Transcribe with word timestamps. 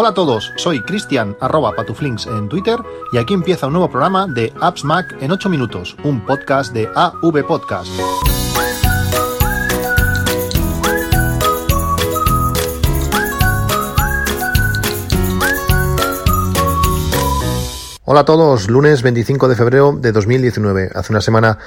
Hola 0.00 0.10
a 0.10 0.14
todos, 0.14 0.52
soy 0.54 0.80
Cristian 0.80 1.36
arroba 1.40 1.72
patuflinks 1.72 2.28
en 2.28 2.48
Twitter 2.48 2.78
y 3.10 3.18
aquí 3.18 3.34
empieza 3.34 3.66
un 3.66 3.72
nuevo 3.72 3.90
programa 3.90 4.28
de 4.28 4.52
Apps 4.60 4.84
Mac 4.84 5.16
en 5.20 5.32
8 5.32 5.48
minutos, 5.48 5.96
un 6.04 6.24
podcast 6.24 6.72
de 6.72 6.88
AV 6.94 7.44
Podcast. 7.44 7.90
Hola 18.04 18.20
a 18.20 18.24
todos, 18.24 18.70
lunes 18.70 19.02
25 19.02 19.48
de 19.48 19.56
febrero 19.56 19.92
de 20.00 20.12
2019. 20.12 20.90
Hace 20.94 21.12
una 21.12 21.20
semana 21.20 21.58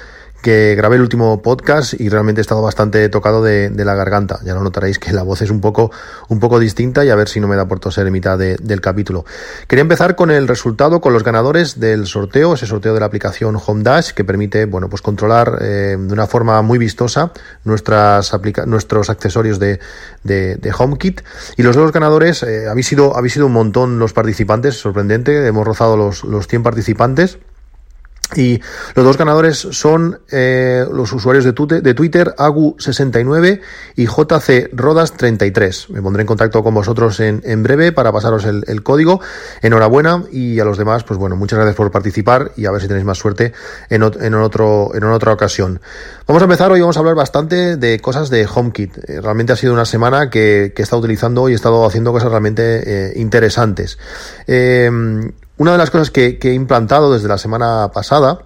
que 0.42 0.73
grabé 0.76 0.96
el 0.96 1.02
último 1.02 1.42
podcast 1.42 1.94
y 2.00 2.10
realmente 2.10 2.41
he 2.41 2.44
estado 2.44 2.62
bastante 2.62 3.08
tocado 3.10 3.44
de, 3.44 3.71
la 3.76 3.96
garganta. 3.96 4.40
Ya 4.44 4.54
lo 4.54 4.64
notaréis 4.64 5.00
que 5.00 5.14
la 5.14 5.23
voz 5.23 5.41
es 5.41 5.50
un 5.50 5.62
poco, 5.62 5.91
un 6.30 6.40
poco 6.40 6.60
distinta 6.60 7.05
y 7.05 7.10
a 7.10 7.16
ver 7.16 7.30
si 7.30 7.40
no 7.40 7.48
me 7.48 7.55
da 7.55 7.68
por 7.68 7.80
toser 7.80 8.08
en 8.08 8.14
mitad 8.14 8.38
del 8.38 8.82
capítulo. 8.82 9.26
Quería 9.68 9.82
empezar 9.82 10.16
con 10.16 10.32
el 10.32 10.48
resultado, 10.48 11.02
con 11.02 11.13
los 11.13 11.23
ganadores 11.23 11.80
del 11.80 12.08
sorteo, 12.08 12.54
ese 12.54 12.66
sorteo 12.66 12.94
de 12.94 12.99
la 12.99 13.05
aplicación 13.05 13.58
Home 13.66 13.84
Dash 13.84 14.12
que 14.12 14.23
permite, 14.23 14.66
bueno, 14.66 14.90
pues 14.90 15.02
controlar 15.02 15.59
eh, 15.62 15.96
de 15.99 16.13
una 16.13 16.27
forma 16.27 16.62
muy 16.62 16.77
vistosa 16.77 17.32
nuestras 17.63 18.32
nuestros 18.66 19.10
accesorios 19.10 19.60
de, 19.60 19.80
de, 20.23 20.73
HomeKit. 20.77 21.21
Y 21.58 21.63
los 21.63 21.76
dos 21.76 21.91
ganadores, 21.91 22.44
eh, 22.44 22.68
habéis, 22.68 22.88
sido, 22.88 23.16
habéis 23.16 23.34
sido 23.34 23.46
un 23.46 23.54
montón 23.54 23.99
los 23.99 24.13
participantes, 24.13 24.76
sorprendente, 24.80 25.46
hemos 25.46 25.66
rozado 25.66 25.98
los, 25.98 26.23
los 26.23 26.48
100 26.48 26.63
participantes. 26.63 27.40
Y 28.35 28.62
los 28.95 29.05
dos 29.05 29.17
ganadores 29.17 29.58
son 29.58 30.20
eh, 30.31 30.85
los 30.91 31.12
usuarios 31.12 31.44
de, 31.44 31.53
Twitter, 31.53 32.34
Agu69 32.38 33.62
y 33.95 34.05
JC 34.05 34.71
Rodas33. 34.73 35.90
Me 35.90 36.02
pondré 36.02 36.21
en 36.21 36.27
contacto 36.27 36.63
con 36.63 36.73
vosotros 36.73 37.20
en, 37.20 37.63
breve 37.63 37.91
para 37.91 38.12
pasaros 38.12 38.45
el, 38.45 38.84
código. 38.84 39.20
Enhorabuena 39.62 40.23
y 40.31 40.59
a 40.59 40.66
los 40.66 40.77
demás, 40.77 41.04
pues 41.04 41.20
bueno, 41.20 41.35
muchas 41.35 41.57
gracias 41.57 41.76
por 41.76 41.91
participar 41.91 42.52
y 42.55 42.65
a 42.65 42.71
ver 42.71 42.82
si 42.82 42.87
tenéis 42.87 43.05
más 43.05 43.18
suerte 43.18 43.52
en, 43.90 44.04
en, 44.04 44.34
otro, 44.35 44.91
en 44.93 45.04
otra 45.04 45.34
ocasión. 45.34 45.82
Vamos 46.26 46.41
a 46.41 46.46
empezar, 46.46 46.71
hoy 46.71 46.79
vamos 46.79 46.96
a 46.96 46.99
hablar 47.02 47.15
bastante 47.15 47.76
de 47.76 47.99
cosas 47.99 48.29
de 48.29 48.48
HomeKit. 48.48 48.98
Eh, 49.09 49.21
realmente 49.21 49.54
ha 49.54 49.55
sido 49.57 49.74
una 49.74 49.85
semana 49.85 50.29
que, 50.29 50.71
que 50.74 50.82
he 50.82 50.84
estado 50.84 51.02
utilizando 51.02 51.49
y 51.49 51.54
he 51.54 51.55
estado 51.55 51.85
haciendo 51.85 52.12
cosas 52.12 52.29
realmente 52.29 52.82
eh, 52.85 53.13
interesantes. 53.18 53.98
Una 55.62 55.73
de 55.73 55.77
las 55.77 55.91
cosas 55.91 56.09
que, 56.09 56.40
he 56.41 56.54
implantado 56.55 57.13
desde 57.13 57.27
la 57.27 57.37
semana 57.37 57.91
pasada 57.93 58.40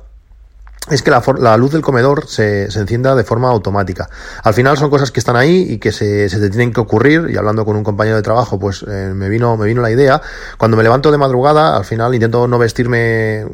es 0.89 1.01
que 1.01 1.09
la, 1.09 1.57
luz 1.57 1.71
del 1.71 1.81
comedor 1.81 2.27
se, 2.27 2.69
se, 2.69 2.79
encienda 2.79 3.15
de 3.15 3.23
forma 3.23 3.49
automática. 3.49 4.07
Al 4.43 4.53
final 4.53 4.77
son 4.77 4.91
cosas 4.91 5.11
que 5.11 5.19
están 5.19 5.35
ahí 5.35 5.65
y 5.67 5.77
que 5.79 5.91
se, 5.91 6.29
se 6.29 6.39
te 6.39 6.49
tienen 6.49 6.71
que 6.71 6.79
ocurrir 6.79 7.27
y 7.31 7.37
hablando 7.37 7.65
con 7.65 7.75
un 7.75 7.83
compañero 7.83 8.17
de 8.17 8.21
trabajo 8.21 8.59
pues 8.59 8.85
eh, 8.87 9.11
me, 9.15 9.27
vino, 9.27 9.57
me 9.57 9.65
vino 9.65 9.81
la 9.81 9.89
idea. 9.89 10.21
Cuando 10.59 10.77
me 10.77 10.83
levanto 10.83 11.11
de 11.11 11.17
madrugada 11.17 11.75
al 11.75 11.85
final 11.85 12.13
intento 12.13 12.47
no 12.47 12.59
vestirme 12.59 13.41
eh, 13.41 13.47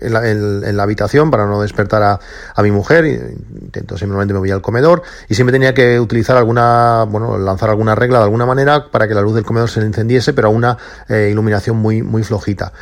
en 0.00 0.12
la, 0.12 0.30
en, 0.30 0.76
la 0.76 0.82
habitación 0.82 1.30
para 1.30 1.46
no 1.46 1.60
despertar 1.60 2.02
a, 2.02 2.20
a, 2.54 2.62
mi 2.62 2.70
mujer, 2.70 3.04
intento 3.04 3.98
simplemente 3.98 4.32
me 4.32 4.40
voy 4.40 4.50
al 4.50 4.62
comedor 4.62 5.02
y 5.28 5.34
siempre 5.34 5.52
tenía 5.52 5.74
que 5.74 6.00
utilizar 6.00 6.38
alguna, 6.38 7.04
bueno, 7.06 7.36
lanzar 7.36 7.68
alguna 7.68 7.94
regla 7.94 8.18
de 8.18 8.24
alguna 8.24 8.46
manera 8.46 8.86
para 8.90 9.06
que 9.06 9.14
la 9.14 9.20
luz 9.20 9.34
del 9.34 9.44
comedor 9.44 9.68
se 9.68 9.80
encendiese 9.80 10.32
pero 10.32 10.48
a 10.48 10.50
una 10.50 10.78
eh, 11.10 11.28
iluminación 11.30 11.76
muy, 11.76 12.02
muy 12.02 12.22
flojita. 12.22 12.72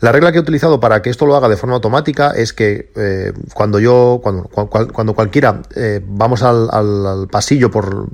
La 0.00 0.12
regla 0.12 0.30
que 0.30 0.38
he 0.38 0.40
utilizado 0.40 0.78
para 0.78 1.02
que 1.02 1.10
esto 1.10 1.26
lo 1.26 1.34
haga 1.34 1.48
de 1.48 1.56
forma 1.56 1.74
automática 1.74 2.30
es 2.30 2.52
que 2.52 2.92
eh, 2.94 3.32
cuando 3.52 3.80
yo, 3.80 4.20
cuando, 4.22 4.44
cuando 4.44 5.14
cualquiera 5.14 5.62
eh, 5.74 6.00
vamos 6.06 6.42
al, 6.44 7.28
pasillo 7.30 7.70
por 7.70 8.08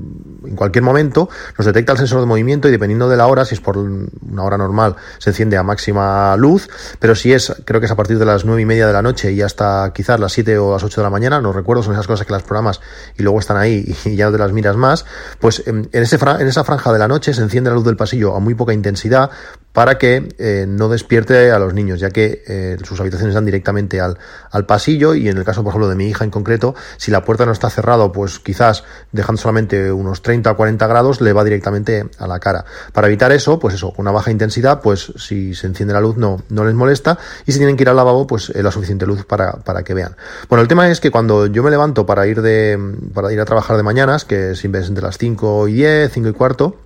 en 0.46 0.56
cualquier 0.56 0.82
momento, 0.82 1.28
nos 1.58 1.66
detecta 1.66 1.92
el 1.92 1.98
sensor 1.98 2.20
de 2.20 2.26
movimiento 2.26 2.68
y 2.68 2.70
dependiendo 2.70 3.08
de 3.08 3.16
la 3.16 3.26
hora, 3.26 3.44
si 3.44 3.54
es 3.54 3.60
por 3.60 3.76
una 3.76 4.42
hora 4.42 4.56
normal, 4.56 4.96
se 5.18 5.30
enciende 5.30 5.56
a 5.56 5.62
máxima 5.62 6.36
luz, 6.36 6.68
pero 6.98 7.14
si 7.14 7.32
es, 7.32 7.54
creo 7.64 7.80
que 7.80 7.86
es 7.86 7.92
a 7.92 7.96
partir 7.96 8.18
de 8.18 8.24
las 8.24 8.44
nueve 8.44 8.62
y 8.62 8.66
media 8.66 8.86
de 8.86 8.92
la 8.92 9.02
noche 9.02 9.32
y 9.32 9.42
hasta 9.42 9.92
quizás 9.94 10.18
las 10.20 10.32
7 10.32 10.56
o 10.58 10.72
las 10.72 10.82
8 10.82 11.00
de 11.00 11.04
la 11.04 11.10
mañana, 11.10 11.40
no 11.40 11.52
recuerdo, 11.52 11.82
son 11.82 11.92
esas 11.94 12.06
cosas 12.06 12.26
que 12.26 12.32
las 12.32 12.42
programas 12.42 12.80
y 13.18 13.22
luego 13.22 13.38
están 13.38 13.56
ahí 13.56 13.94
y 14.04 14.16
ya 14.16 14.26
no 14.26 14.32
te 14.32 14.38
las 14.38 14.52
miras 14.52 14.76
más, 14.76 15.04
pues 15.38 15.62
en, 15.66 15.88
ese 15.92 16.16
en 16.16 16.46
esa 16.46 16.64
franja 16.64 16.92
de 16.92 16.98
la 16.98 17.08
noche 17.08 17.34
se 17.34 17.42
enciende 17.42 17.70
la 17.70 17.76
luz 17.76 17.84
del 17.84 17.96
pasillo 17.96 18.34
a 18.34 18.40
muy 18.40 18.54
poca 18.54 18.72
intensidad 18.72 19.30
para 19.72 19.98
que 19.98 20.28
eh, 20.38 20.66
no 20.68 20.88
despierte 20.88 21.50
a 21.50 21.58
los 21.58 21.73
niños, 21.74 22.00
ya 22.00 22.10
que 22.10 22.42
eh, 22.46 22.76
sus 22.84 23.00
habitaciones 23.00 23.34
dan 23.34 23.44
directamente 23.44 24.00
al, 24.00 24.18
al, 24.50 24.66
pasillo 24.66 25.14
y 25.14 25.28
en 25.28 25.36
el 25.36 25.44
caso, 25.44 25.62
por 25.62 25.70
ejemplo, 25.70 25.88
de 25.88 25.96
mi 25.96 26.06
hija 26.06 26.24
en 26.24 26.30
concreto, 26.30 26.74
si 26.96 27.10
la 27.10 27.24
puerta 27.24 27.46
no 27.46 27.52
está 27.52 27.70
cerrada, 27.70 28.10
pues 28.12 28.38
quizás 28.38 28.84
dejando 29.12 29.40
solamente 29.40 29.92
unos 29.92 30.22
30 30.22 30.50
o 30.50 30.56
40 30.56 30.86
grados, 30.86 31.20
le 31.20 31.32
va 31.32 31.44
directamente 31.44 32.08
a 32.18 32.26
la 32.26 32.38
cara. 32.38 32.64
Para 32.92 33.08
evitar 33.08 33.32
eso, 33.32 33.58
pues 33.58 33.74
eso, 33.74 33.92
una 33.96 34.10
baja 34.10 34.30
intensidad, 34.30 34.80
pues 34.80 35.12
si 35.16 35.54
se 35.54 35.66
enciende 35.66 35.94
la 35.94 36.00
luz 36.00 36.16
no, 36.16 36.42
no 36.48 36.64
les 36.64 36.74
molesta 36.74 37.18
y 37.46 37.52
si 37.52 37.58
tienen 37.58 37.76
que 37.76 37.82
ir 37.82 37.88
al 37.88 37.96
lavabo, 37.96 38.26
pues 38.26 38.50
eh, 38.50 38.62
la 38.62 38.70
suficiente 38.70 39.06
luz 39.06 39.24
para, 39.24 39.52
para 39.52 39.82
que 39.82 39.94
vean. 39.94 40.16
Bueno, 40.48 40.62
el 40.62 40.68
tema 40.68 40.88
es 40.90 41.00
que 41.00 41.10
cuando 41.10 41.46
yo 41.46 41.62
me 41.62 41.70
levanto 41.70 42.06
para 42.06 42.26
ir, 42.26 42.42
de, 42.42 42.78
para 43.12 43.32
ir 43.32 43.40
a 43.40 43.44
trabajar 43.44 43.76
de 43.76 43.82
mañanas, 43.82 44.24
que 44.24 44.54
siempre 44.54 44.80
es 44.80 44.88
entre 44.88 45.04
las 45.04 45.18
5 45.18 45.68
y 45.68 45.74
10, 45.74 46.12
5 46.12 46.28
y 46.28 46.32
cuarto, 46.32 46.83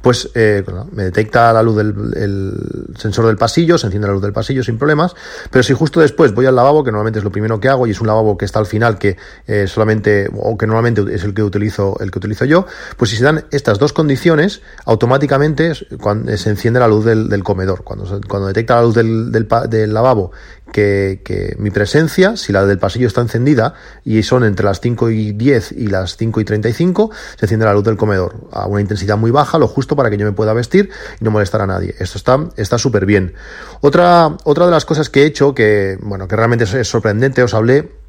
pues 0.00 0.30
eh, 0.34 0.64
me 0.92 1.04
detecta 1.04 1.52
la 1.52 1.62
luz 1.62 1.76
del 1.76 1.94
el 2.16 2.96
sensor 2.96 3.26
del 3.26 3.36
pasillo, 3.36 3.78
se 3.78 3.86
enciende 3.86 4.08
la 4.08 4.14
luz 4.14 4.22
del 4.22 4.32
pasillo 4.32 4.62
sin 4.62 4.78
problemas, 4.78 5.14
pero 5.50 5.62
si 5.62 5.72
justo 5.74 6.00
después 6.00 6.34
voy 6.34 6.46
al 6.46 6.56
lavabo, 6.56 6.84
que 6.84 6.90
normalmente 6.90 7.18
es 7.18 7.24
lo 7.24 7.30
primero 7.30 7.60
que 7.60 7.68
hago 7.68 7.86
y 7.86 7.90
es 7.90 8.00
un 8.00 8.06
lavabo 8.06 8.36
que 8.36 8.44
está 8.44 8.58
al 8.58 8.66
final 8.66 8.98
que 8.98 9.16
eh, 9.46 9.66
solamente 9.66 10.28
o 10.34 10.56
que 10.56 10.66
normalmente 10.66 11.02
es 11.14 11.24
el 11.24 11.34
que 11.34 11.42
utilizo 11.42 11.96
el 12.00 12.10
que 12.10 12.18
utilizo 12.18 12.44
yo, 12.44 12.66
pues 12.96 13.10
si 13.10 13.16
se 13.16 13.24
dan 13.24 13.44
estas 13.50 13.78
dos 13.78 13.92
condiciones, 13.92 14.62
automáticamente 14.84 15.74
se 15.74 16.50
enciende 16.50 16.80
la 16.80 16.88
luz 16.88 17.04
del, 17.04 17.42
comedor. 17.44 17.84
Cuando, 17.84 18.20
cuando 18.28 18.48
detecta 18.48 18.76
la 18.76 18.82
luz 18.82 18.94
del 18.94 19.94
lavabo 19.94 20.32
que, 20.72 21.20
que, 21.24 21.56
mi 21.58 21.70
presencia, 21.70 22.36
si 22.36 22.52
la 22.52 22.66
del 22.66 22.78
pasillo 22.78 23.06
está 23.06 23.20
encendida 23.20 23.74
y 24.04 24.22
son 24.22 24.44
entre 24.44 24.66
las 24.66 24.80
5 24.80 25.10
y 25.10 25.32
10 25.32 25.72
y 25.72 25.86
las 25.86 26.16
5 26.16 26.40
y 26.40 26.44
35, 26.44 27.10
se 27.36 27.44
enciende 27.46 27.66
la 27.66 27.72
luz 27.72 27.84
del 27.84 27.96
comedor 27.96 28.48
a 28.52 28.66
una 28.66 28.80
intensidad 28.80 29.16
muy 29.16 29.30
baja, 29.30 29.58
lo 29.58 29.68
justo 29.68 29.96
para 29.96 30.10
que 30.10 30.16
yo 30.16 30.26
me 30.26 30.32
pueda 30.32 30.52
vestir 30.52 30.90
y 31.20 31.24
no 31.24 31.30
molestar 31.30 31.60
a 31.60 31.66
nadie. 31.66 31.94
Esto 31.98 32.18
está 32.18 32.36
está 32.56 32.78
súper 32.78 33.06
bien. 33.06 33.34
Otra, 33.80 34.36
otra 34.44 34.66
de 34.66 34.72
las 34.72 34.84
cosas 34.84 35.10
que 35.10 35.22
he 35.22 35.26
hecho, 35.26 35.54
que, 35.54 35.98
bueno, 36.00 36.28
que 36.28 36.36
realmente 36.36 36.64
es 36.64 36.88
sorprendente, 36.88 37.42
os 37.42 37.54
hablé 37.54 38.05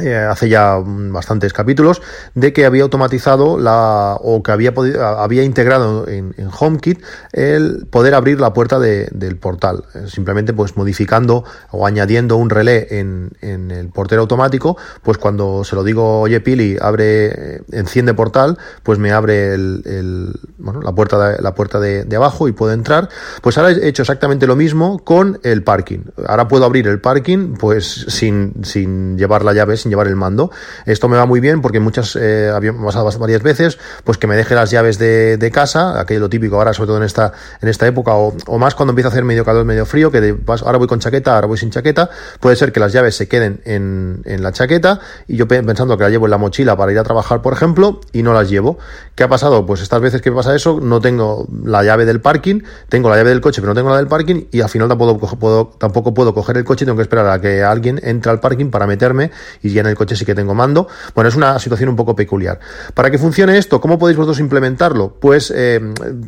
eh, 0.00 0.16
hace 0.16 0.48
ya 0.48 0.80
bastantes 0.84 1.52
capítulos 1.52 2.02
de 2.34 2.52
que 2.52 2.64
había 2.66 2.82
automatizado 2.82 3.58
la 3.58 4.16
o 4.20 4.42
que 4.42 4.50
había 4.50 4.74
podido, 4.74 5.06
había 5.06 5.44
integrado 5.44 6.08
en, 6.08 6.34
en, 6.36 6.48
HomeKit 6.48 7.00
el 7.32 7.86
poder 7.88 8.14
abrir 8.14 8.40
la 8.40 8.52
puerta 8.52 8.80
de, 8.80 9.08
del 9.12 9.36
portal 9.36 9.84
eh, 9.94 10.06
simplemente 10.08 10.52
pues 10.52 10.76
modificando 10.76 11.44
o 11.70 11.86
añadiendo 11.86 12.36
un 12.36 12.50
relé 12.50 12.88
en, 12.98 13.30
en, 13.40 13.70
el 13.70 13.88
portero 13.90 14.22
automático. 14.22 14.76
Pues 15.02 15.18
cuando 15.18 15.62
se 15.62 15.76
lo 15.76 15.84
digo 15.84 16.22
oye 16.22 16.40
Pili 16.40 16.76
abre 16.80 17.26
eh, 17.26 17.62
enciende 17.70 18.14
portal 18.14 18.58
pues 18.82 18.98
me 18.98 19.12
abre 19.12 19.54
el, 19.54 19.82
el 19.84 20.32
bueno 20.58 20.82
la 20.82 20.92
puerta 20.92 21.28
de, 21.28 21.40
la 21.42 21.54
puerta 21.54 21.78
de, 21.78 22.04
de, 22.04 22.16
abajo 22.16 22.48
y 22.48 22.52
puedo 22.52 22.72
entrar. 22.72 23.08
Pues 23.42 23.58
ahora 23.58 23.70
he 23.70 23.86
hecho 23.86 24.02
exactamente 24.02 24.48
lo 24.48 24.56
mismo 24.56 24.98
con 25.04 25.38
el 25.44 25.62
parking. 25.62 26.00
Ahora 26.26 26.48
puedo 26.48 26.64
abrir 26.64 26.88
el 26.88 27.00
parking 27.00 27.54
pues 27.54 28.06
sin, 28.08 28.64
sin 28.64 29.16
llevar 29.16 29.44
la 29.44 29.52
llave 29.52 29.83
sin 29.84 29.90
llevar 29.90 30.08
el 30.08 30.16
mando. 30.16 30.50
Esto 30.86 31.08
me 31.08 31.16
va 31.16 31.26
muy 31.26 31.40
bien 31.40 31.60
porque 31.60 31.78
muchas, 31.78 32.16
eh, 32.16 32.50
había 32.52 32.72
pasado 32.72 33.08
varias 33.18 33.42
veces, 33.42 33.78
pues 34.02 34.18
que 34.18 34.26
me 34.26 34.36
deje 34.36 34.54
las 34.54 34.70
llaves 34.70 34.98
de, 34.98 35.50
casa, 35.52 36.00
aquello 36.00 36.20
lo 36.20 36.28
típico 36.28 36.56
ahora, 36.56 36.72
sobre 36.72 36.88
todo 36.88 36.96
en 36.96 37.04
esta, 37.04 37.32
en 37.60 37.68
esta 37.68 37.86
época, 37.86 38.14
o, 38.14 38.58
más 38.58 38.74
cuando 38.74 38.92
empieza 38.92 39.08
a 39.08 39.12
hacer 39.12 39.24
medio 39.24 39.44
calor, 39.44 39.64
medio 39.64 39.86
frío, 39.86 40.10
que 40.10 40.20
de, 40.20 40.36
ahora 40.46 40.78
voy 40.78 40.88
con 40.88 40.98
chaqueta, 40.98 41.34
ahora 41.34 41.46
voy 41.46 41.58
sin 41.58 41.70
chaqueta, 41.70 42.10
puede 42.40 42.56
ser 42.56 42.72
que 42.72 42.80
las 42.80 42.92
llaves 42.92 43.14
se 43.14 43.28
queden 43.28 43.60
en, 43.64 44.22
en 44.24 44.42
la 44.42 44.52
chaqueta 44.52 45.00
y 45.28 45.36
yo 45.36 45.46
pensando 45.46 45.96
que 45.96 46.04
la 46.04 46.10
llevo 46.10 46.26
en 46.26 46.30
la 46.30 46.38
mochila 46.38 46.76
para 46.76 46.90
ir 46.90 46.98
a 46.98 47.04
trabajar, 47.04 47.42
por 47.42 47.52
ejemplo, 47.52 48.00
y 48.12 48.22
no 48.22 48.32
las 48.32 48.48
llevo. 48.48 48.78
¿Qué 49.14 49.22
ha 49.22 49.28
pasado? 49.28 49.66
Pues 49.66 49.82
estas 49.82 50.00
veces 50.00 50.22
que 50.22 50.32
pasa 50.32 50.56
eso, 50.56 50.80
no 50.80 51.00
tengo 51.00 51.46
la 51.64 51.84
llave 51.84 52.06
del 52.06 52.20
parking, 52.20 52.62
tengo 52.88 53.10
la 53.10 53.16
llave 53.16 53.30
del 53.30 53.40
coche, 53.40 53.60
pero 53.60 53.72
no 53.72 53.76
tengo 53.76 53.90
la 53.90 53.98
del 53.98 54.08
parking 54.08 54.46
y 54.50 54.62
al 54.62 54.68
final 54.68 54.88
tampoco 54.88 55.18
puedo, 55.36 55.72
tampoco 55.78 56.14
puedo 56.14 56.34
coger 56.34 56.56
el 56.56 56.64
coche, 56.64 56.84
tengo 56.84 56.96
que 56.96 57.02
esperar 57.02 57.28
a 57.28 57.40
que 57.40 57.62
alguien 57.62 58.00
entre 58.02 58.30
al 58.30 58.40
parking 58.40 58.70
para 58.70 58.86
meterme 58.86 59.30
y 59.62 59.72
ya 59.74 59.80
en 59.82 59.88
el 59.88 59.94
coche 59.94 60.16
sí 60.16 60.24
que 60.24 60.34
tengo 60.34 60.54
mando. 60.54 60.88
Bueno, 61.14 61.28
es 61.28 61.36
una 61.36 61.58
situación 61.58 61.88
un 61.90 61.96
poco 61.96 62.16
peculiar. 62.16 62.58
Para 62.94 63.10
que 63.10 63.18
funcione 63.18 63.58
esto, 63.58 63.80
¿cómo 63.80 63.98
podéis 63.98 64.16
vosotros 64.16 64.40
implementarlo? 64.40 65.16
Pues 65.20 65.52
eh, 65.54 65.80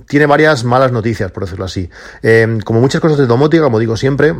tiene 0.06 0.26
varias 0.26 0.64
malas 0.64 0.92
noticias, 0.92 1.30
por 1.30 1.44
decirlo 1.44 1.64
así. 1.64 1.88
Eh, 2.22 2.58
como 2.64 2.80
muchas 2.80 3.00
cosas 3.00 3.18
de 3.18 3.26
domótica, 3.26 3.64
como 3.64 3.78
digo 3.78 3.96
siempre, 3.96 4.34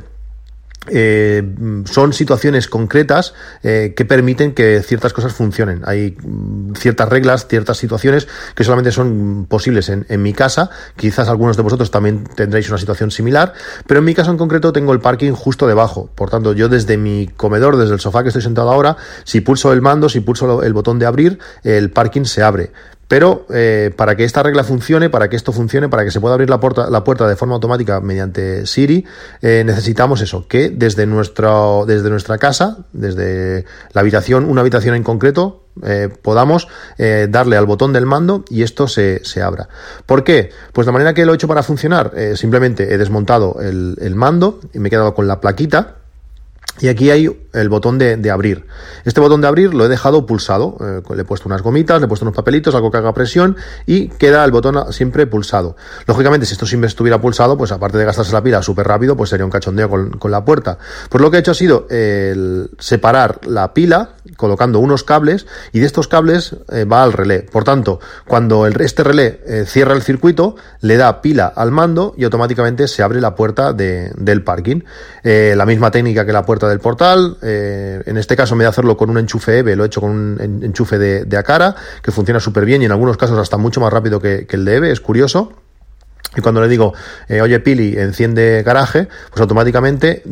eh, 0.89 1.43
son 1.85 2.13
situaciones 2.13 2.69
concretas 2.69 3.35
eh, 3.63 3.95
que 3.97 4.05
permiten 4.05 4.53
que 4.53 4.83
ciertas 4.83 5.13
cosas 5.13 5.33
funcionen. 5.33 5.83
Hay 5.85 6.17
mm, 6.23 6.75
ciertas 6.75 7.09
reglas, 7.09 7.49
ciertas 7.49 7.77
situaciones 7.79 8.29
que 8.55 8.65
solamente 8.65 8.93
son 8.93 9.47
posibles 9.49 9.89
en, 9.89 10.07
en, 10.09 10.23
mi 10.23 10.33
casa. 10.33 10.71
Quizás 10.97 11.29
algunos 11.29 11.57
de 11.57 11.63
vosotros 11.63 11.91
también 11.91 12.25
tendréis 12.25 12.69
una 12.69 12.79
situación 12.79 13.11
similar, 13.11 13.53
pero 13.87 13.99
en 13.99 14.05
mi 14.05 14.15
caso 14.15 14.31
en 14.31 14.39
concreto 14.39 14.73
tengo 14.73 14.93
el 14.93 15.01
parking 15.01 15.33
justo 15.33 15.67
debajo. 15.67 16.11
Por 16.15 16.31
tanto, 16.31 16.53
yo 16.53 16.69
desde 16.69 16.97
mi 16.97 17.29
comedor, 17.37 17.77
desde 17.77 17.95
el 17.95 18.01
sofá 18.01 18.23
que 18.23 18.29
estoy 18.29 18.43
sentado 18.43 18.71
ahora, 18.71 18.97
si 19.25 19.41
pulso 19.41 19.73
el 19.73 19.83
mando, 19.83 20.09
si 20.09 20.21
pulso 20.21 20.63
el 20.63 20.73
botón 20.73 20.99
de 20.99 21.07
abrir, 21.07 21.39
el 21.65 21.91
parking 21.91 22.25
se 22.25 22.43
abre 22.43 22.71
Pero 23.09 23.47
eh, 23.51 23.93
para 23.97 24.17
que 24.17 24.25
esta 24.25 24.43
regla 24.43 24.65
funcione, 24.65 25.11
para 25.11 25.29
que 25.29 25.37
esto 25.37 25.53
funcione, 25.53 25.89
para 25.89 26.05
que 26.05 26.11
se 26.11 26.21
pueda 26.21 26.35
abrir 26.35 26.51
la 26.51 26.59
puerta, 26.59 26.91
la 26.91 27.29
de 27.29 27.37
forma 27.37 27.55
automática 27.55 28.01
mediante 28.01 28.67
Siri, 28.67 29.05
eh, 29.43 29.63
necesitamos 29.65 30.21
eso, 30.21 30.49
que 30.49 30.71
desde, 30.71 31.07
desde 31.07 32.11
nuestra 32.11 32.39
casa, 32.39 32.79
desde 32.93 33.65
la 33.93 34.01
habitación, 34.01 34.45
una 34.45 34.61
habitación 34.63 34.95
en 34.97 35.05
concreto, 35.05 35.63
eh, 35.85 36.09
podamos 36.23 36.69
darle 36.97 37.57
al 37.59 37.67
botón 37.67 37.93
del 37.93 38.07
mando 38.07 38.45
y 38.49 38.63
esto 38.63 38.89
se, 38.89 39.23
se, 39.25 39.43
abra. 39.43 39.69
¿Por 40.07 40.25
qué? 40.25 40.51
Pues 40.73 40.87
de 40.87 40.93
manera 40.93 41.13
que 41.13 41.27
lo 41.27 41.33
he 41.33 41.35
hecho 41.35 41.49
para 41.49 41.63
funcionar, 41.63 42.13
simplemente 42.35 42.95
he 42.95 42.99
desmontado 42.99 43.59
el, 43.61 43.97
el 44.01 44.15
mando 44.15 44.61
y 44.73 44.79
me 44.79 44.89
he 44.89 44.91
quedado 44.91 45.15
con 45.15 45.27
la 45.27 45.41
plaquita 45.41 45.97
y 46.81 46.89
aquí 46.89 47.11
hay 47.11 47.31
el 47.53 47.69
botón 47.69 47.99
de, 47.99 48.31
abrir. 48.31 48.67
Este 49.05 49.21
botón 49.21 49.41
de 49.41 49.49
abrir 49.49 49.73
lo 49.73 49.87
he 49.87 49.89
dejado 49.89 50.27
pulsado. 50.27 50.77
Eh, 50.81 51.03
le 51.15 51.23
he 51.23 51.25
puesto 51.25 51.49
unas 51.49 51.63
gomitas, 51.63 52.01
le 52.01 52.05
he 52.05 52.09
puesto 52.09 52.25
unos 52.25 52.37
papelitos, 52.37 52.75
algo 52.75 52.91
que 52.91 52.99
haga 52.99 53.15
presión 53.15 53.57
y 53.87 54.09
queda 54.09 54.45
el 54.45 54.51
botón 54.51 54.93
siempre 54.93 55.27
pulsado. 55.27 55.77
Lógicamente, 56.07 56.45
si 56.45 56.53
esto 56.53 56.67
siempre 56.67 56.89
estuviera 56.89 57.21
pulsado, 57.21 57.57
pues 57.57 57.73
aparte 57.73 57.97
de 57.97 58.05
gastarse 58.05 58.33
la 58.33 58.43
pila 58.43 58.63
súper 58.63 58.87
rápido, 58.87 59.17
pues 59.17 59.31
sería 59.31 59.45
un 59.45 59.51
cachondeo 59.51 59.89
con, 59.89 60.31
la 60.31 60.45
puerta. 60.45 60.79
Pues 61.09 61.23
lo 61.23 61.31
que 61.31 61.39
he 61.39 61.41
hecho 61.41 61.53
ha 61.53 61.55
sido 61.55 61.87
el 61.89 62.71
separar 62.79 63.41
la 63.47 63.73
pila 63.73 64.17
colocando 64.37 64.81
unos 64.81 65.05
cables 65.05 65.47
y 65.73 65.79
de 65.79 65.87
estos 65.87 66.09
cables 66.09 66.57
eh, 66.71 66.85
va 66.85 67.05
al 67.05 67.13
relé. 67.13 67.43
Por 67.43 67.65
tanto, 67.65 68.01
cuando 68.27 68.67
el, 68.67 68.79
este 68.81 69.05
relé 69.05 69.41
eh, 69.47 69.65
cierra 69.67 69.95
el 69.95 70.03
circuito, 70.03 70.57
le 70.81 70.97
da 70.97 71.23
pila 71.23 71.47
al 71.47 71.71
mando 71.71 72.13
y 72.19 72.25
automáticamente 72.25 72.89
se 72.89 73.03
abre 73.03 73.21
la 73.21 73.35
puerta 73.35 73.73
del 73.73 74.43
parking. 74.43 74.81
la 75.23 75.65
misma 75.65 75.91
técnica 75.91 76.27
que 76.27 76.33
la 76.33 76.45
puerta 76.45 76.66
del 76.69 76.81
portal. 76.81 77.37
Eh, 77.43 78.03
en 78.07 78.17
este 78.17 78.37
caso, 78.37 78.57
me 78.57 78.65
de 78.65 78.69
hacerlo 78.69 78.97
con 78.97 79.11
un 79.11 79.19
enchufe 79.19 79.59
EVE, 79.59 79.77
lo 79.77 79.85
he 79.85 79.87
hecho 79.87 80.01
con 80.01 80.11
un 80.11 80.61
enchufe 80.63 80.99
de, 80.99 81.25
de 81.25 81.37
Acara, 81.37 81.75
que 82.03 82.13
funciona 82.13 82.41
súper 82.41 82.65
bien 82.65 82.83
y 82.83 82.85
en 82.85 82.93
algunos 82.93 83.17
casos 83.17 83.39
hasta 83.39 83.57
mucho 83.57 83.81
más 83.81 83.93
rápido 83.93 84.21
que, 84.21 84.47
el 84.49 84.65
de 84.65 84.77
EVE, 84.77 84.91
es 84.91 85.01
curioso. 85.01 85.53
Y 86.37 86.41
cuando 86.41 86.61
le 86.61 86.69
digo, 86.69 86.93
eh, 87.29 87.41
oye 87.41 87.61
Pili, 87.61 87.97
enciende 87.97 88.63
garaje, 88.63 89.09
pues 89.31 89.41
automáticamente 89.41 90.23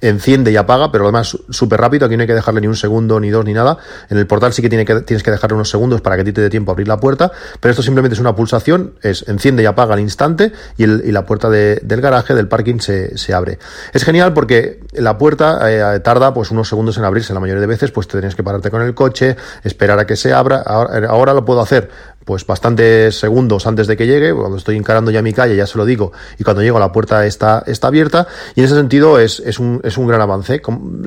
enciende 0.00 0.52
y 0.52 0.56
apaga, 0.56 0.92
pero 0.92 1.04
además 1.04 1.38
súper 1.50 1.80
rápido, 1.80 2.06
aquí 2.06 2.16
no 2.16 2.22
hay 2.22 2.26
que 2.26 2.34
dejarle 2.34 2.60
ni 2.60 2.66
un 2.66 2.76
segundo, 2.76 3.18
ni 3.20 3.30
dos, 3.30 3.44
ni 3.44 3.52
nada. 3.52 3.78
En 4.10 4.18
el 4.18 4.26
portal 4.26 4.52
sí 4.52 4.62
que, 4.62 4.68
tiene 4.68 4.84
que 4.84 5.00
tienes 5.00 5.22
que 5.22 5.30
dejarle 5.30 5.54
unos 5.54 5.70
segundos 5.70 6.00
para 6.00 6.16
que 6.16 6.24
te 6.32 6.40
dé 6.40 6.50
tiempo 6.50 6.70
a 6.70 6.74
abrir 6.74 6.88
la 6.88 6.98
puerta, 6.98 7.32
pero 7.60 7.70
esto 7.70 7.82
simplemente 7.82 8.14
es 8.14 8.20
una 8.20 8.34
pulsación, 8.34 8.94
es 9.02 9.26
enciende 9.28 9.62
y 9.62 9.66
apaga 9.66 9.94
al 9.94 10.00
instante 10.00 10.52
y, 10.76 10.86
la 10.86 11.24
puerta 11.26 11.48
del 11.48 12.00
garaje, 12.00 12.34
del 12.34 12.48
parking, 12.48 12.80
se, 12.80 13.16
se, 13.16 13.32
abre. 13.32 13.58
Es 13.92 14.04
genial 14.04 14.32
porque 14.32 14.80
la 14.92 15.16
puerta 15.16 15.60
eh, 15.70 16.00
tarda 16.00 16.34
pues 16.34 16.50
unos 16.50 16.68
segundos 16.68 16.98
en 16.98 17.04
abrirse, 17.04 17.32
la 17.32 17.40
mayoría 17.40 17.60
de 17.60 17.66
veces 17.66 17.90
pues 17.90 18.08
te 18.08 18.18
tienes 18.18 18.34
que 18.34 18.42
pararte 18.42 18.70
con 18.70 18.82
el 18.82 18.94
coche, 18.94 19.36
esperar 19.62 19.98
a 19.98 20.06
que 20.06 20.16
se 20.16 20.32
abra, 20.32 20.62
ahora, 20.66 21.08
ahora 21.08 21.34
lo 21.34 21.44
puedo 21.44 21.60
hacer 21.60 21.90
pues 22.24 22.46
bastantes 22.46 23.18
segundos 23.18 23.66
antes 23.66 23.86
de 23.86 23.96
que 23.96 24.06
llegue, 24.06 24.34
cuando 24.34 24.56
estoy 24.56 24.76
encarando 24.76 25.10
ya 25.10 25.22
mi 25.22 25.32
calle, 25.32 25.56
ya 25.56 25.66
se 25.66 25.78
lo 25.78 25.84
digo, 25.84 26.12
y 26.38 26.44
cuando 26.44 26.62
llego 26.62 26.78
la 26.78 26.92
puerta 26.92 27.24
está, 27.26 27.62
está 27.66 27.88
abierta, 27.88 28.26
y 28.54 28.60
en 28.60 28.66
ese 28.66 28.74
sentido 28.74 29.18
es, 29.18 29.40
es, 29.40 29.58
un, 29.58 29.80
es 29.84 29.98
un 29.98 30.06
gran 30.06 30.20
avance. 30.20 30.60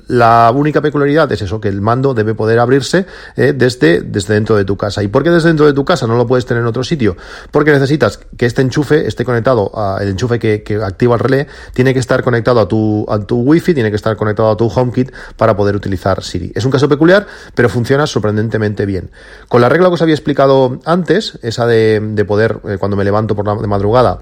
La 0.08 0.52
única 0.54 0.82
peculiaridad 0.82 1.32
es 1.32 1.42
eso, 1.42 1.60
que 1.60 1.68
el 1.68 1.82
mando 1.82 2.14
debe 2.14 2.36
poder 2.36 2.60
abrirse 2.60 3.06
eh, 3.36 3.54
desde, 3.56 4.02
desde 4.02 4.34
dentro 4.34 4.56
de 4.56 4.66
tu 4.66 4.78
casa. 4.78 5.04
¿Y 5.04 5.08
por 5.08 5.24
qué 5.24 5.30
desde 5.30 5.50
dentro 5.50 5.66
de 5.66 5.74
tu 5.74 5.86
casa 5.86 6.08
no 6.08 6.16
lo 6.16 6.28
puedes 6.28 6.46
tener 6.46 6.62
en 6.62 6.68
otro 6.68 6.84
sitio? 6.84 7.18
Porque 7.52 7.72
necesitas 7.72 8.20
que 8.38 8.46
este 8.46 8.62
enchufe 8.62 9.08
esté 9.08 9.26
conectado, 9.26 9.72
a, 9.74 9.98
el 10.02 10.10
enchufe 10.10 10.40
que, 10.40 10.64
que 10.64 10.76
activa 10.76 11.16
el 11.16 11.20
relé, 11.20 11.48
tiene 11.74 11.94
que 11.94 12.00
estar 12.00 12.24
conectado 12.24 12.60
a 12.60 12.68
tu, 12.68 13.06
a 13.10 13.20
tu 13.20 13.42
wifi, 13.42 13.74
tiene 13.74 13.90
que 13.90 13.96
estar 13.96 14.16
conectado 14.16 14.52
a 14.52 14.58
tu 14.58 14.68
HomeKit 14.68 15.12
para 15.36 15.56
poder 15.56 15.76
utilizar 15.76 16.24
Siri. 16.24 16.52
Es 16.56 16.66
un 16.66 16.72
caso 16.72 16.88
peculiar, 16.88 17.26
pero 17.56 17.70
funciona 17.70 18.06
sorprendentemente 18.08 18.86
bien. 18.86 19.12
Con 19.48 19.62
la 19.62 19.70
regla 19.70 19.88
que 19.88 19.96
os 19.96 20.02
había 20.02 20.16
explicado 20.16 20.80
antes, 20.86 21.07
esa 21.10 21.66
de, 21.66 22.26
poder, 22.28 22.60
eh, 22.68 22.78
cuando 22.80 22.98
me 22.98 23.04
levanto 23.04 23.36
por 23.36 23.46
la 23.46 23.56
de 23.56 23.68
madrugada, 23.68 24.20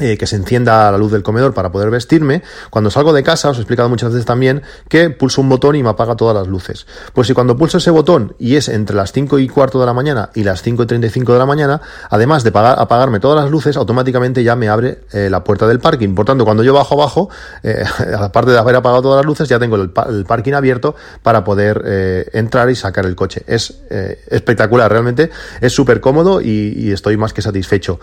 eh, 0.00 0.16
que 0.16 0.26
se 0.26 0.36
encienda 0.36 0.90
la 0.92 0.98
luz 0.98 1.10
del 1.10 1.24
comedor 1.24 1.54
para 1.54 1.72
poder 1.72 1.90
vestirme. 1.90 2.42
Cuando 2.70 2.90
salgo 2.90 3.12
de 3.12 3.24
casa, 3.24 3.50
os 3.50 3.58
he 3.58 3.60
explicado 3.60 3.88
muchas 3.88 4.12
veces 4.12 4.26
también 4.26 4.62
que 4.88 5.10
pulso 5.10 5.40
un 5.40 5.48
botón 5.48 5.74
y 5.74 5.82
me 5.82 5.88
apaga 5.88 6.14
todas 6.14 6.36
las 6.36 6.46
luces. 6.46 6.86
Pues 7.12 7.26
si 7.26 7.34
cuando 7.34 7.56
pulso 7.56 7.78
ese 7.78 7.90
botón 7.90 8.34
y 8.38 8.54
es 8.54 8.68
entre 8.68 8.94
las 8.94 9.10
5 9.10 9.40
y 9.40 9.48
cuarto 9.48 9.80
de 9.80 9.86
la 9.86 9.92
mañana 9.92 10.30
y 10.34 10.44
las 10.44 10.62
5 10.62 10.84
y 10.84 10.86
35 10.86 11.32
de 11.32 11.38
la 11.38 11.46
mañana, 11.46 11.80
además 12.10 12.44
de 12.44 12.50
apagarme 12.54 13.18
todas 13.18 13.42
las 13.42 13.50
luces, 13.50 13.76
automáticamente 13.76 14.44
ya 14.44 14.54
me 14.54 14.68
abre 14.68 15.00
eh, 15.12 15.28
la 15.30 15.42
puerta 15.42 15.66
del 15.66 15.80
parking. 15.80 16.14
Por 16.14 16.26
tanto, 16.26 16.44
cuando 16.44 16.62
yo 16.62 16.72
bajo 16.72 16.94
abajo, 16.94 17.28
eh, 17.64 17.82
aparte 18.18 18.52
de 18.52 18.58
haber 18.58 18.76
apagado 18.76 19.02
todas 19.02 19.16
las 19.16 19.26
luces, 19.26 19.48
ya 19.48 19.58
tengo 19.58 19.74
el, 19.76 19.90
parking 19.90 20.52
abierto 20.52 20.94
para 21.22 21.42
poder 21.42 22.28
entrar 22.32 22.70
y 22.70 22.76
sacar 22.76 23.06
el 23.06 23.16
coche. 23.16 23.42
Es 23.46 23.80
espectacular, 24.28 24.90
realmente 24.90 25.30
es 25.60 25.72
súper 25.72 26.00
cómodo 26.00 26.40
y 26.40 26.92
estoy 26.92 27.16
más 27.16 27.32
que 27.32 27.42
satisfecho. 27.42 27.98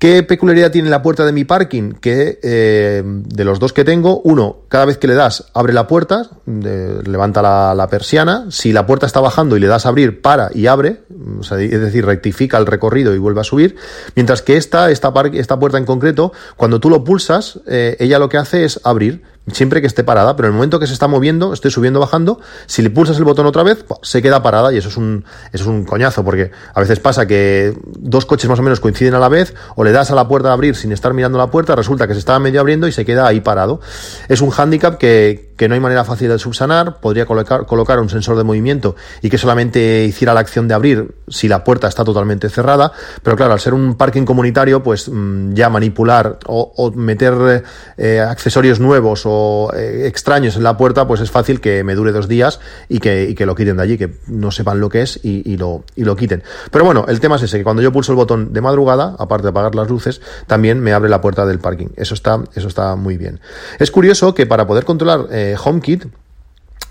¿Qué 0.00 0.22
peculiaridad 0.22 0.70
tiene 0.70 0.88
la 0.88 1.02
puerta 1.02 1.26
de 1.26 1.32
mi 1.32 1.44
parking? 1.44 1.92
Que 1.92 2.38
eh, 2.42 3.02
de 3.04 3.44
los 3.44 3.58
dos 3.58 3.74
que 3.74 3.84
tengo, 3.84 4.22
uno, 4.22 4.60
cada 4.68 4.86
vez 4.86 4.96
que 4.96 5.06
le 5.06 5.12
das, 5.12 5.50
abre 5.52 5.74
la 5.74 5.86
puerta, 5.86 6.30
levanta 6.46 7.42
la, 7.42 7.86
persiana. 7.90 8.46
Si 8.48 8.72
la 8.72 8.86
puerta 8.86 9.04
está 9.04 9.20
bajando 9.20 9.58
y 9.58 9.60
le 9.60 9.66
das 9.66 9.84
a 9.84 9.90
abrir, 9.90 10.22
para 10.22 10.48
y 10.54 10.68
abre. 10.68 11.02
es 11.42 11.80
decir, 11.82 12.06
rectifica 12.06 12.56
el 12.56 12.64
recorrido 12.64 13.14
y 13.14 13.18
vuelve 13.18 13.42
a 13.42 13.44
subir. 13.44 13.76
Mientras 14.16 14.40
que 14.40 14.56
esta, 14.56 14.90
esta, 14.90 15.12
puerta 15.12 15.76
en 15.76 15.84
concreto, 15.84 16.32
cuando 16.56 16.80
tú 16.80 16.88
lo 16.88 17.04
pulsas, 17.04 17.60
eh, 17.66 17.98
ella 18.00 18.18
lo 18.18 18.30
que 18.30 18.38
hace 18.38 18.64
es 18.64 18.80
abrir 18.84 19.22
siempre 19.52 19.80
que 19.80 19.86
esté 19.86 20.04
parada, 20.04 20.36
pero 20.36 20.48
en 20.48 20.54
el 20.54 20.56
momento 20.56 20.78
que 20.78 20.86
se 20.86 20.92
está 20.92 21.08
moviendo, 21.08 21.52
estoy 21.52 21.70
subiendo, 21.70 22.00
bajando, 22.00 22.40
si 22.66 22.82
le 22.82 22.90
pulsas 22.90 23.18
el 23.18 23.24
botón 23.24 23.46
otra 23.46 23.62
vez, 23.62 23.84
se 24.02 24.22
queda 24.22 24.42
parada 24.42 24.72
y 24.72 24.78
eso 24.78 24.88
es 24.88 24.96
un, 24.96 25.24
eso 25.52 25.64
es 25.64 25.68
un 25.68 25.84
coñazo, 25.84 26.24
porque 26.24 26.50
a 26.74 26.80
veces 26.80 27.00
pasa 27.00 27.26
que 27.26 27.74
dos 27.84 28.26
coches 28.26 28.48
más 28.48 28.58
o 28.58 28.62
menos 28.62 28.80
coinciden 28.80 29.14
a 29.14 29.18
la 29.18 29.28
vez, 29.28 29.54
o 29.76 29.84
le 29.84 29.92
das 29.92 30.10
a 30.10 30.14
la 30.14 30.28
puerta 30.28 30.48
de 30.48 30.54
abrir 30.54 30.76
sin 30.76 30.92
estar 30.92 31.14
mirando 31.14 31.38
la 31.38 31.50
puerta, 31.50 31.74
resulta 31.76 32.06
que 32.06 32.14
se 32.14 32.20
estaba 32.20 32.38
medio 32.38 32.60
abriendo 32.60 32.88
y 32.88 32.92
se 32.92 33.04
queda 33.04 33.26
ahí 33.26 33.40
parado. 33.40 33.80
Es 34.28 34.40
un 34.40 34.50
hándicap 34.50 34.98
que, 34.98 35.50
que 35.60 35.68
no 35.68 35.74
hay 35.74 35.80
manera 35.80 36.04
fácil 36.04 36.30
de 36.30 36.38
subsanar, 36.38 37.00
podría 37.00 37.26
colocar, 37.26 37.66
colocar 37.66 38.00
un 38.00 38.08
sensor 38.08 38.34
de 38.38 38.44
movimiento 38.44 38.96
y 39.20 39.28
que 39.28 39.36
solamente 39.36 40.04
hiciera 40.04 40.32
la 40.32 40.40
acción 40.40 40.68
de 40.68 40.72
abrir 40.72 41.14
si 41.28 41.48
la 41.48 41.64
puerta 41.64 41.86
está 41.86 42.02
totalmente 42.02 42.48
cerrada, 42.48 42.92
pero 43.22 43.36
claro, 43.36 43.52
al 43.52 43.60
ser 43.60 43.74
un 43.74 43.94
parking 43.94 44.24
comunitario, 44.24 44.82
pues 44.82 45.10
mm, 45.10 45.52
ya 45.52 45.68
manipular 45.68 46.38
o, 46.46 46.90
meter 46.94 47.62
eh, 47.98 48.20
accesorios 48.20 48.80
nuevos 48.80 49.22
o 49.26 49.30
eh, 49.74 50.06
extraños 50.06 50.56
en 50.56 50.62
la 50.62 50.76
puerta, 50.76 51.06
pues 51.06 51.20
es 51.20 51.30
fácil 51.30 51.60
que 51.60 51.84
me 51.84 51.94
dure 51.94 52.12
dos 52.12 52.28
días 52.28 52.60
y 52.88 52.98
que, 52.98 53.34
lo 53.46 53.54
quiten 53.54 53.76
de 53.76 53.82
allí, 53.82 53.98
que 53.98 54.18
no 54.26 54.50
sepan 54.50 54.80
lo 54.80 54.88
que 54.88 55.02
es 55.02 55.20
y, 55.22 55.42
y, 55.50 55.56
lo, 55.56 55.84
y 55.96 56.04
lo 56.04 56.16
quiten. 56.16 56.42
Pero 56.70 56.84
bueno, 56.84 57.04
el 57.08 57.20
tema 57.20 57.36
es 57.36 57.42
ese, 57.42 57.58
que 57.58 57.64
cuando 57.64 57.82
yo 57.82 57.92
pulso 57.92 58.12
el 58.12 58.16
botón 58.16 58.52
de 58.52 58.60
madrugada, 58.60 59.16
aparte 59.18 59.44
de 59.44 59.50
apagar 59.50 59.74
las 59.74 59.88
luces, 59.88 60.20
también 60.46 60.80
me 60.80 60.92
abre 60.92 61.08
la 61.08 61.20
puerta 61.20 61.46
del 61.46 61.58
parking. 61.58 61.88
Eso 61.96 62.14
está, 62.14 62.42
eso 62.54 62.68
está 62.68 62.96
muy 62.96 63.16
bien. 63.16 63.40
Es 63.78 63.90
curioso 63.90 64.34
que 64.34 64.46
para 64.46 64.66
poder 64.66 64.84
controlar 64.84 65.26
eh, 65.30 65.56
HomeKit 65.62 66.06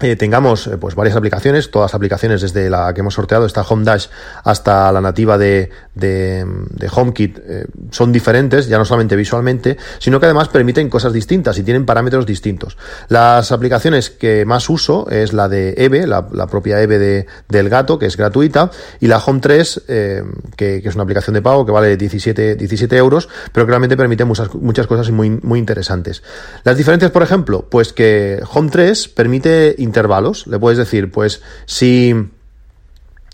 eh, 0.01 0.15
tengamos 0.15 0.67
eh, 0.67 0.77
pues 0.77 0.95
varias 0.95 1.17
aplicaciones, 1.17 1.71
todas 1.71 1.93
aplicaciones 1.93 2.41
desde 2.41 2.69
la 2.69 2.93
que 2.93 3.01
hemos 3.01 3.13
sorteado, 3.13 3.45
esta 3.45 3.63
Home 3.63 3.83
Dash 3.83 4.07
hasta 4.45 4.91
la 4.93 5.01
nativa 5.01 5.37
de, 5.37 5.71
de, 5.93 6.45
HomeKit, 6.89 7.37
eh, 7.39 7.65
son 7.91 8.13
diferentes, 8.13 8.67
ya 8.67 8.77
no 8.77 8.85
solamente 8.85 9.17
visualmente, 9.17 9.77
sino 9.99 10.19
que 10.19 10.27
además 10.27 10.47
permiten 10.47 10.89
cosas 10.89 11.11
distintas 11.11 11.57
y 11.57 11.63
tienen 11.63 11.85
parámetros 11.85 12.25
distintos. 12.25 12.77
Las 13.09 13.51
aplicaciones 13.51 14.09
que 14.09 14.45
más 14.45 14.69
uso 14.69 15.09
es 15.09 15.33
la 15.33 15.49
de 15.49 15.73
Eve, 15.77 16.07
la, 16.07 16.27
propia 16.47 16.81
Eve 16.81 16.97
de, 16.97 17.27
del 17.49 17.67
gato, 17.67 17.99
que 17.99 18.05
es 18.05 18.15
gratuita, 18.15 18.71
y 19.01 19.07
la 19.07 19.17
Home 19.17 19.41
3, 19.41 19.83
que, 19.85 20.23
que, 20.55 20.81
es 20.83 20.95
una 20.95 21.03
aplicación 21.03 21.33
de 21.33 21.41
pago 21.41 21.65
que 21.65 21.71
vale 21.71 21.97
17, 21.97 22.55
17 22.55 22.95
euros, 22.95 23.27
pero 23.51 23.65
que 23.65 23.71
realmente 23.71 23.97
permite 23.97 24.23
muchas, 24.23 24.53
muchas 24.55 24.87
cosas 24.87 25.11
muy, 25.11 25.29
muy 25.29 25.59
interesantes. 25.59 26.23
Las 26.63 26.77
diferencias, 26.77 27.11
por 27.11 27.23
ejemplo, 27.23 27.67
pues 27.69 27.91
que 27.91 28.41
Home 28.53 28.69
3 28.71 29.09
permite 29.09 29.75
intervalos. 29.89 30.47
Le 30.47 30.59
puedes 30.59 30.77
decir, 30.77 31.11
pues 31.11 31.41
si, 31.65 32.13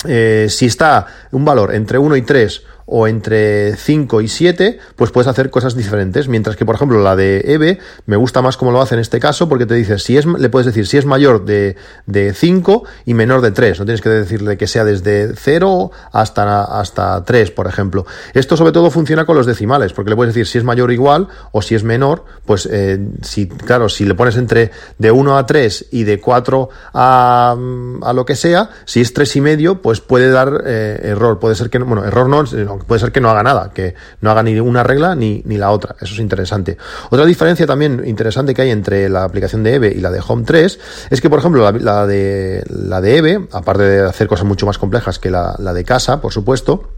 eh, 0.08 0.48
si 0.50 0.66
está 0.66 1.06
un 1.32 1.46
valor 1.46 1.76
entre 1.76 1.98
1 1.98 2.16
y 2.16 2.22
3 2.22 2.64
o 2.86 3.08
entre 3.08 3.76
5 3.76 4.22
y 4.22 4.28
7, 4.28 4.80
pues 4.96 5.12
puedes 5.12 5.28
hacer 5.28 5.50
cosas 5.50 5.76
diferentes. 5.76 6.28
Mientras 6.28 6.56
que, 6.56 6.66
por 6.66 6.76
ejemplo, 6.76 7.02
la 7.02 7.16
de 7.16 7.42
EVE 7.46 7.80
me 8.06 8.16
gusta 8.16 8.42
más 8.42 8.58
como 8.58 8.72
lo 8.72 8.82
hace 8.82 8.96
en 8.96 9.02
este 9.02 9.20
caso, 9.20 9.50
porque 9.50 9.66
te 9.66 9.74
dice 9.74 10.00
si 10.00 10.18
es, 10.18 10.26
le 10.26 10.50
puedes 10.50 10.66
decir 10.66 10.88
si 10.88 10.98
es 10.98 11.06
mayor 11.06 11.46
de, 11.46 11.76
de 12.06 12.34
5 12.34 12.84
y 13.06 13.14
menor 13.14 13.42
de 13.42 13.52
3. 13.52 13.80
No 13.80 13.86
tienes 13.86 14.02
que 14.02 14.10
decirle 14.10 14.58
que 14.58 14.68
sea 14.68 14.86
desde 14.86 15.34
0 15.36 15.92
hasta, 16.12 16.64
hasta 16.64 17.24
3, 17.24 17.52
por 17.52 17.68
ejemplo. 17.68 18.06
Esto 18.34 18.58
sobre 18.58 18.72
todo 18.72 18.92
funciona 18.92 19.26
con 19.26 19.36
los 19.36 19.46
decimales, 19.46 19.94
porque 19.94 20.10
le 20.10 20.16
puedes 20.16 20.34
decir 20.34 20.48
si 20.48 20.58
es 20.58 20.64
mayor 20.64 20.90
o 20.90 20.94
igual 20.94 21.28
o 21.52 21.62
si 21.62 21.76
es 21.76 21.84
menor, 21.84 22.26
pues 22.46 22.68
eh, 22.72 23.00
si, 23.22 23.48
claro, 23.48 23.90
si 23.90 24.06
le 24.06 24.14
pones 24.14 24.38
entre 24.38 24.72
de 24.98 25.12
1 25.12 25.38
a 25.38 25.46
3 25.46 25.88
y 25.92 26.04
de 26.04 26.20
4 26.20 26.70
a, 26.94 27.56
a 28.02 28.14
lo 28.14 28.26
que 28.26 28.36
sea, 28.36 28.70
si 28.86 29.02
es 29.02 29.14
3 29.14 29.36
y 29.38 29.42
medio, 29.42 29.82
pues 29.82 30.02
puede 30.02 30.30
dar 30.30 30.64
eh, 30.66 31.00
error. 31.04 31.40
Puede 31.40 31.56
ser 31.56 31.70
que, 31.70 31.80
bueno, 31.80 32.04
error 32.04 32.30
no, 32.30 32.44
puede 32.80 33.00
ser 33.00 33.12
que 33.12 33.22
no 33.22 33.30
haga 33.30 33.44
nada, 33.44 33.72
que 33.74 33.96
no 34.22 34.32
haga 34.32 34.44
ni 34.44 34.60
una 34.60 34.84
regla 34.84 35.16
ni, 35.16 35.42
ni 35.46 35.58
la 35.58 35.72
otra. 35.72 35.96
Eso 36.02 36.14
es 36.14 36.20
interesante. 36.20 36.78
Otra 37.10 37.26
diferencia 37.26 37.66
también 37.66 38.04
interesante 38.06 38.54
que 38.54 38.62
hay 38.62 38.72
entre 38.72 39.10
la 39.10 39.24
aplicación 39.24 39.64
de 39.64 39.76
EVE 39.76 39.94
y 39.96 40.02
la 40.02 40.12
de 40.12 40.22
Home 40.26 40.44
3 40.46 40.80
es 41.10 41.22
que, 41.22 41.30
por 41.30 41.40
ejemplo, 41.40 41.72
la, 41.72 42.08
de, 42.08 42.64
la 42.70 43.02
de 43.02 43.18
EVE, 43.18 43.48
aparte 43.52 43.84
de 43.84 44.08
hacer 44.08 44.28
cosas 44.28 44.46
mucho 44.46 44.66
más 44.66 44.78
complejas 44.78 45.20
que 45.20 45.30
la, 45.30 45.56
la 45.60 45.74
de 45.74 45.84
casa, 45.84 46.22
por 46.22 46.32
supuesto, 46.32 46.95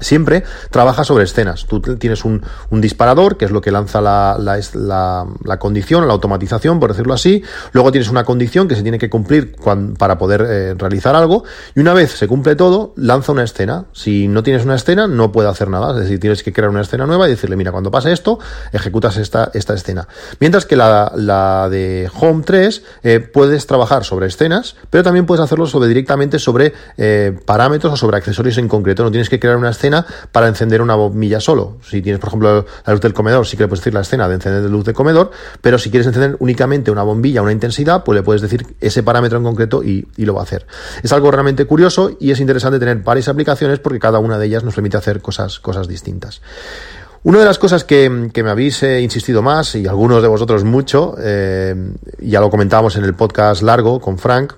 siempre 0.00 0.44
trabaja 0.70 1.04
sobre 1.04 1.24
escenas. 1.24 1.66
Tú 1.66 1.80
tienes 1.80 2.24
un, 2.24 2.42
disparador, 2.70 3.36
que 3.36 3.44
es 3.44 3.50
lo 3.50 3.60
que 3.60 3.70
lanza 3.70 4.00
la, 4.00 4.36
la, 4.38 5.26
la, 5.44 5.58
condición, 5.58 6.06
la 6.06 6.12
automatización, 6.12 6.80
por 6.80 6.90
decirlo 6.90 7.14
así. 7.14 7.42
Luego 7.72 7.92
tienes 7.92 8.10
una 8.10 8.24
condición 8.24 8.68
que 8.68 8.74
se 8.74 8.82
tiene 8.82 8.98
que 8.98 9.08
cumplir 9.08 9.56
para 9.98 10.18
poder 10.18 10.46
eh, 10.48 10.74
realizar 10.74 11.14
algo. 11.14 11.44
Y 11.74 11.80
una 11.80 11.94
vez 11.94 12.12
se 12.12 12.26
cumple 12.28 12.56
todo, 12.56 12.92
lanza 12.96 13.32
una 13.32 13.44
escena. 13.44 13.86
Si 13.92 14.28
no 14.28 14.42
tienes 14.42 14.64
una 14.64 14.74
escena, 14.74 15.06
no 15.06 15.32
puede 15.32 15.48
hacer 15.48 15.68
nada. 15.68 15.92
Es 15.94 16.00
decir, 16.00 16.20
tienes 16.20 16.42
que 16.42 16.52
crear 16.52 16.70
una 16.70 16.82
escena 16.82 17.06
nueva 17.06 17.26
y 17.26 17.30
decirle, 17.30 17.56
mira, 17.56 17.72
cuando 17.72 17.90
pase 17.90 18.12
esto, 18.12 18.38
ejecutas 18.72 19.16
esta, 19.16 19.50
escena. 19.54 20.08
Mientras 20.40 20.66
que 20.66 20.76
la, 20.76 21.12
la 21.14 21.68
de 21.70 22.10
Home 22.20 22.42
3 22.44 22.82
eh, 23.02 23.20
puedes 23.20 23.66
trabajar 23.66 24.04
sobre 24.04 24.26
escenas, 24.26 24.76
pero 24.90 25.02
también 25.02 25.26
puedes 25.26 25.42
hacerlo 25.42 25.66
sobre, 25.66 25.88
directamente 25.88 26.38
sobre 26.38 26.72
eh, 26.96 27.36
parámetros 27.46 27.92
o 27.92 27.96
sobre 27.96 28.16
accesorios 28.16 28.58
en 28.58 28.68
concreto. 28.68 29.04
No 29.04 29.10
tienes 29.10 29.28
que 29.28 29.40
crear 29.40 29.56
una 29.56 29.70
escena 29.70 29.83
para 30.32 30.48
encender 30.48 30.82
una 30.82 30.94
bombilla 30.94 31.40
solo. 31.40 31.78
Si 31.88 32.02
tienes, 32.02 32.20
por 32.20 32.28
ejemplo, 32.28 32.66
la 32.86 32.92
luz 32.92 33.00
del 33.00 33.14
comedor, 33.14 33.46
sí 33.46 33.56
que 33.56 33.64
le 33.64 33.68
puedes 33.68 33.80
decir 33.80 33.94
la 33.94 34.00
escena 34.00 34.28
de 34.28 34.34
encender 34.34 34.62
la 34.62 34.68
luz 34.68 34.84
de 34.84 34.92
comedor, 34.92 35.30
pero 35.60 35.78
si 35.78 35.90
quieres 35.90 36.06
encender 36.06 36.36
únicamente 36.38 36.90
una 36.90 37.02
bombilla, 37.02 37.42
una 37.42 37.52
intensidad, 37.52 38.04
pues 38.04 38.16
le 38.16 38.22
puedes 38.22 38.42
decir 38.42 38.76
ese 38.80 39.02
parámetro 39.02 39.38
en 39.38 39.44
concreto 39.44 39.82
y, 39.82 40.06
lo 40.16 40.34
va 40.34 40.40
a 40.40 40.44
hacer. 40.44 40.66
Es 41.02 41.12
algo 41.12 41.30
realmente 41.30 41.66
curioso 41.66 42.16
y 42.18 42.30
es 42.30 42.40
interesante 42.40 42.78
tener 42.78 42.98
varias 42.98 43.28
aplicaciones 43.28 43.78
porque 43.78 43.98
cada 43.98 44.18
una 44.18 44.38
de 44.38 44.46
ellas 44.46 44.64
nos 44.64 44.74
permite 44.74 44.96
hacer 44.96 45.20
cosas, 45.20 45.60
cosas 45.60 45.86
distintas. 45.86 46.40
Una 47.24 47.38
de 47.38 47.44
las 47.44 47.58
cosas 47.58 47.84
que, 47.84 48.10
me 48.10 48.50
habéis 48.50 48.82
eh, 48.82 49.00
insistido 49.00 49.42
más, 49.42 49.74
y 49.74 49.86
algunos 49.86 50.20
de 50.20 50.28
vosotros 50.28 50.64
mucho, 50.64 51.14
eh, 51.18 51.74
ya 52.20 52.40
lo 52.40 52.50
comentábamos 52.50 52.96
en 52.96 53.04
el 53.04 53.14
podcast 53.14 53.62
largo 53.62 53.98
con 54.00 54.18
Frank, 54.18 54.52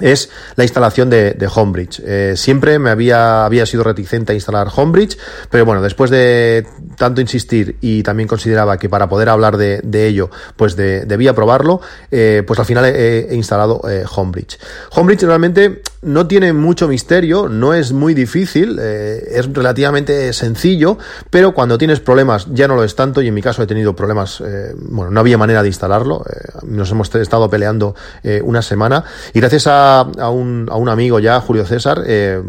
es 0.00 0.30
la 0.56 0.64
instalación 0.64 1.10
de, 1.10 1.48
Homebridge. 1.54 2.02
Eh, 2.04 2.34
siempre 2.36 2.78
me 2.78 2.90
había, 2.90 3.44
había 3.44 3.66
sido 3.66 3.84
reticente 3.84 4.32
a 4.32 4.34
instalar 4.34 4.68
Homebridge, 4.74 5.16
pero 5.50 5.64
bueno, 5.64 5.80
después 5.80 6.10
de 6.10 6.66
tanto 6.96 7.20
insistir 7.20 7.76
y 7.80 8.02
también 8.02 8.28
consideraba 8.28 8.78
que 8.78 8.88
para 8.88 9.08
poder 9.08 9.28
hablar 9.28 9.56
de, 9.56 10.06
ello, 10.06 10.30
pues 10.56 10.76
debía 10.76 11.34
probarlo, 11.34 11.80
eh, 12.10 12.42
pues 12.46 12.58
al 12.58 12.66
final 12.66 12.84
he, 12.84 13.28
instalado 13.32 13.80
eh, 13.88 14.04
Homebridge. 14.14 14.58
Homebridge 14.92 15.22
realmente 15.22 15.82
no 16.02 16.26
tiene 16.26 16.52
mucho 16.52 16.88
misterio, 16.88 17.48
no 17.48 17.74
es 17.74 17.92
muy 17.92 18.14
difícil, 18.14 18.78
es 18.78 19.52
relativamente 19.52 20.32
sencillo, 20.32 20.98
pero 21.30 21.52
cuando 21.54 21.78
tienes 21.78 21.98
problemas 22.00 22.46
ya 22.52 22.68
no 22.68 22.76
lo 22.76 22.84
es 22.84 22.94
tanto 22.94 23.22
y 23.22 23.28
en 23.28 23.34
mi 23.34 23.42
caso 23.42 23.62
he 23.62 23.66
tenido 23.66 23.96
problemas, 23.96 24.42
bueno, 24.76 25.10
no 25.10 25.18
había 25.18 25.36
manera 25.36 25.62
de 25.62 25.68
instalarlo, 25.68 26.24
nos 26.62 26.90
hemos 26.92 27.12
estado 27.12 27.50
peleando 27.50 27.96
una 28.44 28.62
semana 28.62 29.02
y 29.32 29.40
gracias 29.40 29.66
a 29.66 29.85
a, 29.86 30.30
un, 30.30 30.68
a 30.70 30.76
un 30.76 30.88
amigo 30.88 31.18
ya, 31.18 31.40
Julio 31.40 31.64
César, 31.64 32.02
eh, 32.06 32.42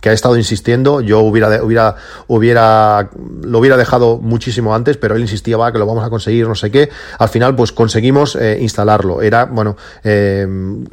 que 0.00 0.10
ha 0.10 0.12
estado 0.12 0.36
insistiendo. 0.36 1.00
Yo 1.00 1.20
hubiera, 1.20 1.62
hubiera, 1.62 1.96
hubiera, 2.28 3.10
lo 3.42 3.58
hubiera 3.58 3.76
dejado 3.76 4.18
muchísimo 4.18 4.74
antes, 4.74 4.96
pero 4.96 5.14
él 5.16 5.22
insistía, 5.22 5.56
va, 5.56 5.72
que 5.72 5.78
lo 5.78 5.86
vamos 5.86 6.04
a 6.04 6.10
conseguir, 6.10 6.46
no 6.46 6.54
sé 6.54 6.70
qué. 6.70 6.90
Al 7.18 7.28
final, 7.28 7.56
pues 7.56 7.72
conseguimos 7.72 8.36
eh, 8.36 8.58
instalarlo. 8.60 9.22
Era, 9.22 9.46
bueno, 9.46 9.76
eh, 10.04 10.46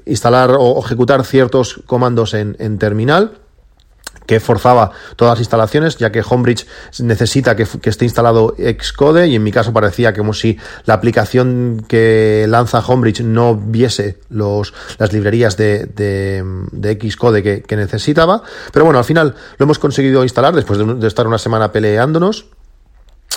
instalar 0.05 0.55
o 0.57 0.81
ejecutar 0.83 1.23
ciertos 1.25 1.81
comandos 1.85 2.33
en, 2.33 2.55
en 2.59 2.77
terminal 2.77 3.33
que 4.29 4.39
forzaba 4.39 4.91
todas 5.15 5.31
las 5.31 5.39
instalaciones, 5.39 5.97
ya 5.97 6.11
que 6.11 6.21
Homebridge 6.21 6.67
necesita 6.99 7.55
que, 7.55 7.63
esté 7.63 8.05
instalado 8.05 8.55
Xcode 8.59 9.27
y 9.27 9.35
en 9.35 9.41
mi 9.41 9.51
caso 9.51 9.73
parecía 9.73 10.13
como 10.13 10.33
si 10.33 10.59
la 10.85 10.93
aplicación 10.93 11.83
que 11.87 12.45
lanza 12.47 12.77
Homebridge 12.77 13.21
no 13.21 13.55
viese 13.55 14.19
los, 14.29 14.71
las 14.99 15.11
librerías 15.13 15.57
de, 15.57 15.87
de, 15.87 17.09
Xcode 17.09 17.63
que, 17.63 17.75
necesitaba. 17.75 18.43
Pero 18.71 18.85
bueno, 18.85 18.99
al 18.99 19.05
final 19.05 19.33
lo 19.57 19.63
hemos 19.63 19.79
conseguido 19.79 20.21
instalar 20.21 20.53
después 20.53 20.77
de 20.77 21.07
estar 21.07 21.25
una 21.25 21.39
semana 21.39 21.71
peleándonos. 21.71 22.45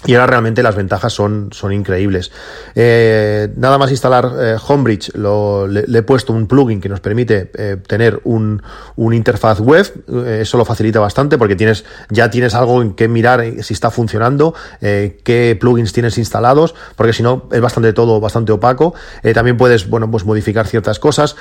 Y 0.05 0.15
ahora 0.15 0.27
realmente 0.27 0.65
las 0.65 0.75
ventajas 0.75 1.13
son, 1.13 1.51
son 1.53 1.73
increíbles. 1.73 2.33
Eh, 2.75 3.53
nada 3.57 3.79
más 3.79 3.91
instalar 3.93 4.33
eh, 4.37 4.57
Homebridge, 4.67 5.15
lo, 5.15 5.69
le, 5.69 5.87
he 5.97 6.03
puesto 6.03 6.33
un 6.33 6.49
plugin 6.49 6.81
que 6.81 6.89
nos 6.89 6.99
permite 6.99 7.53
eh, 7.55 7.77
tener 7.87 8.21
un, 8.25 8.61
un, 8.97 9.15
interfaz 9.15 9.61
web. 9.61 9.87
eso 10.27 10.59
lo 10.59 10.65
facilita 10.65 10.99
bastante 10.99 11.39
porque 11.39 11.55
tienes, 11.55 11.85
ya 12.11 12.31
tienes 12.31 12.55
algo 12.55 12.83
en 12.83 12.95
que 12.95 13.07
mirar 13.07 13.45
si 13.63 13.75
está 13.75 13.91
funcionando, 13.91 14.55
qué 14.81 15.57
plugins 15.61 15.93
tienes 15.93 16.19
instalados, 16.19 16.75
porque 16.97 17.13
si 17.13 17.23
no 17.23 17.49
es 17.53 17.61
bastante 17.61 17.93
todo 17.93 18.21
bastante 18.21 18.51
opaco. 18.53 18.95
también 19.35 19.57
puedes, 19.57 19.89
bueno, 19.89 20.11
pues 20.11 20.25
modificar 20.25 20.67
ciertas 20.67 20.99
cosas. 20.99 21.37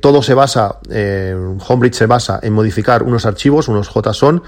todo 0.00 0.22
se 0.22 0.34
basa, 0.34 0.80
Homebridge 0.88 1.94
se 1.94 2.06
basa 2.06 2.40
en 2.42 2.52
modificar 2.52 3.02
unos 3.02 3.26
archivos, 3.26 3.68
unos 3.68 3.88
JSON, 3.88 4.42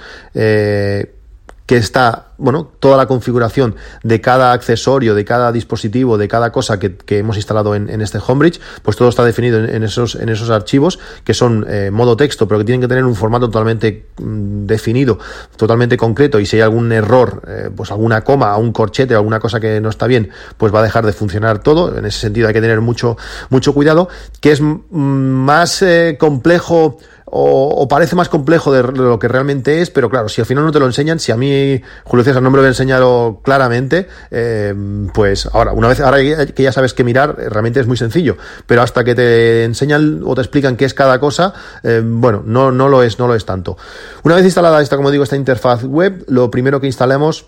que 1.73 1.79
está, 1.79 2.27
bueno, 2.37 2.71
toda 2.81 2.99
la 2.99 3.07
configuración 3.07 3.77
de 4.03 4.21
cada 4.21 4.53
accesorio, 4.53 5.15
de 5.15 5.25
cada 5.25 5.53
dispositivo, 5.53 6.19
de 6.19 6.29
cada 6.29 6.53
cosa 6.53 6.79
que, 6.79 6.99
hemos 7.09 7.37
instalado 7.37 7.75
en, 7.75 7.89
este 8.03 8.19
Homebridge, 8.19 8.61
pues 8.83 8.99
todo 8.99 9.09
está 9.09 9.25
definido 9.25 9.65
en, 9.65 9.83
esos, 9.83 10.17
en 10.17 10.29
esos 10.29 10.51
archivos 10.51 10.99
que 11.25 11.33
son 11.33 11.65
eh, 11.67 11.91
modo 11.91 12.15
texto, 12.15 12.47
pero 12.47 12.59
que 12.59 12.67
tienen 12.67 12.83
que 12.83 12.89
tener 12.89 13.07
un 13.07 13.15
formato 13.15 13.47
totalmente 13.47 14.09
mm, 14.19 14.67
definido, 14.67 15.19
totalmente 15.57 15.97
concreto, 15.97 16.39
y 16.41 16.45
si 16.45 16.57
hay 16.57 16.63
algún 16.63 16.93
error, 16.93 17.41
eh, 17.49 17.71
pues 17.75 17.91
alguna 17.91 18.21
coma, 18.21 18.55
un 18.59 18.71
corchete, 18.71 19.15
alguna 19.15 19.41
cosa 19.41 19.59
que 19.59 19.81
no 19.81 19.89
está 19.89 20.07
bien, 20.07 20.29
pues 20.59 20.75
va 20.75 20.81
a 20.81 20.83
dejar 20.83 21.07
de 21.07 21.15
funcionar 21.15 21.61
todo. 21.61 21.97
En 21.97 22.05
ese 22.05 22.21
sentido 22.21 22.49
hay 22.49 22.53
que 22.53 22.61
tener 22.61 22.83
mucho, 22.83 23.17
mucho 23.49 23.73
cuidado, 23.73 24.11
que 24.43 24.53
es 24.53 24.61
mm, 24.61 24.75
más 24.91 25.81
eh, 25.81 26.19
complejo 26.21 26.99
o, 27.35 27.89
parece 27.89 28.15
más 28.15 28.29
complejo 28.29 28.73
de 28.73 28.83
lo 28.83 29.19
que 29.19 29.27
realmente 29.27 29.81
es, 29.81 29.89
pero 29.89 30.11
claro, 30.11 30.29
si 30.29 30.43
al 30.43 30.47
final 30.47 30.67
no 30.67 30.71
te 30.71 30.79
lo 30.79 30.85
enseñan, 30.85 31.19
si 31.19 31.33
a 31.33 31.37
mí 31.37 31.81
Julio 32.05 32.25
César 32.25 32.43
no 32.43 32.51
me 32.51 32.57
lo 32.57 32.61
había 32.61 32.69
enseñado 32.69 33.41
claramente, 33.43 34.07
eh, 34.31 34.75
pues 35.15 35.49
ahora, 35.51 35.73
una 35.73 35.89
vez, 35.89 36.01
ahora 36.01 36.19
que 36.19 36.63
ya 36.63 36.73
sabes 36.73 36.93
qué 36.93 37.05
mirar, 37.05 37.37
eh, 37.39 37.49
realmente 37.49 37.81
es 37.81 37.87
muy 37.87 37.97
sencillo, 37.97 38.37
pero 38.67 38.83
hasta 38.83 39.03
que 39.03 39.15
te 39.15 39.65
enseñan 39.65 40.21
o 40.27 40.35
te 40.35 40.43
explican 40.43 40.77
qué 40.77 40.85
es 40.85 40.93
cada 40.93 41.21
cosa, 41.21 41.55
eh, 41.83 42.03
bueno, 42.05 42.43
no, 42.45 42.71
no 42.71 42.91
lo 42.91 43.03
es, 43.03 43.19
no 43.19 43.27
lo 43.27 43.35
es 43.35 43.47
tanto. 43.47 43.79
Una 44.25 44.35
vez 44.35 44.45
instalada 44.45 44.83
esta, 44.83 44.97
como 44.97 45.11
digo, 45.11 45.25
esta 45.25 45.37
interfaz 45.37 45.85
web, 45.85 46.25
lo 46.29 46.51
primero 46.51 46.83
que 46.83 46.87
instalemos 46.87 47.47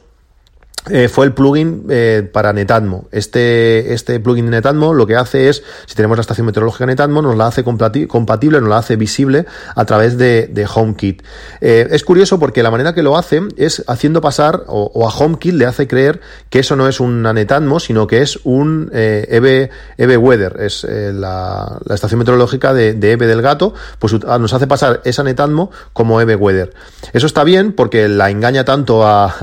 eh, 0.90 1.08
fue 1.08 1.24
el 1.24 1.32
plugin 1.32 1.86
eh, 1.88 2.28
para 2.30 2.52
Netatmo. 2.52 3.08
Este, 3.10 3.94
este 3.94 4.20
plugin 4.20 4.46
de 4.46 4.50
Netatmo 4.50 4.92
lo 4.92 5.06
que 5.06 5.16
hace 5.16 5.48
es, 5.48 5.62
si 5.86 5.94
tenemos 5.94 6.18
la 6.18 6.20
estación 6.20 6.46
meteorológica 6.46 6.84
Netatmo, 6.84 7.22
nos 7.22 7.36
la 7.36 7.46
hace 7.46 7.64
compatible, 7.64 8.60
nos 8.60 8.68
la 8.68 8.78
hace 8.78 8.96
visible 8.96 9.46
a 9.74 9.84
través 9.86 10.18
de, 10.18 10.68
HomeKit. 10.74 11.22
Eh, 11.60 11.88
es 11.90 12.04
curioso 12.04 12.38
porque 12.38 12.62
la 12.62 12.70
manera 12.70 12.94
que 12.94 13.02
lo 13.02 13.16
hace 13.16 13.40
es 13.56 13.82
haciendo 13.86 14.20
pasar, 14.20 14.64
o, 14.66 15.08
a 15.08 15.10
HomeKit 15.10 15.54
le 15.54 15.64
hace 15.64 15.88
creer 15.88 16.20
que 16.50 16.58
eso 16.58 16.76
no 16.76 16.86
es 16.86 17.00
una 17.00 17.32
Netatmo, 17.32 17.80
sino 17.80 18.06
que 18.06 18.20
es 18.20 18.38
un 18.44 18.90
EV 18.92 19.70
Weather, 19.98 20.56
es 20.60 20.84
la, 20.84 21.80
estación 21.94 22.18
meteorológica 22.18 22.74
de, 22.74 22.92
de 22.92 23.12
EVE 23.12 23.26
del 23.26 23.40
gato, 23.40 23.72
pues 23.98 24.14
ah, 24.26 24.38
nos 24.38 24.52
hace 24.52 24.66
pasar 24.66 25.00
esa 25.04 25.22
Netatmo 25.22 25.70
como 25.94 26.20
EV 26.20 26.40
Weather. 26.40 26.74
Eso 27.12 27.26
está 27.26 27.44
bien 27.44 27.72
porque 27.72 28.08
la 28.08 28.30
engaña 28.30 28.64
tanto 28.64 29.06
a 29.06 29.34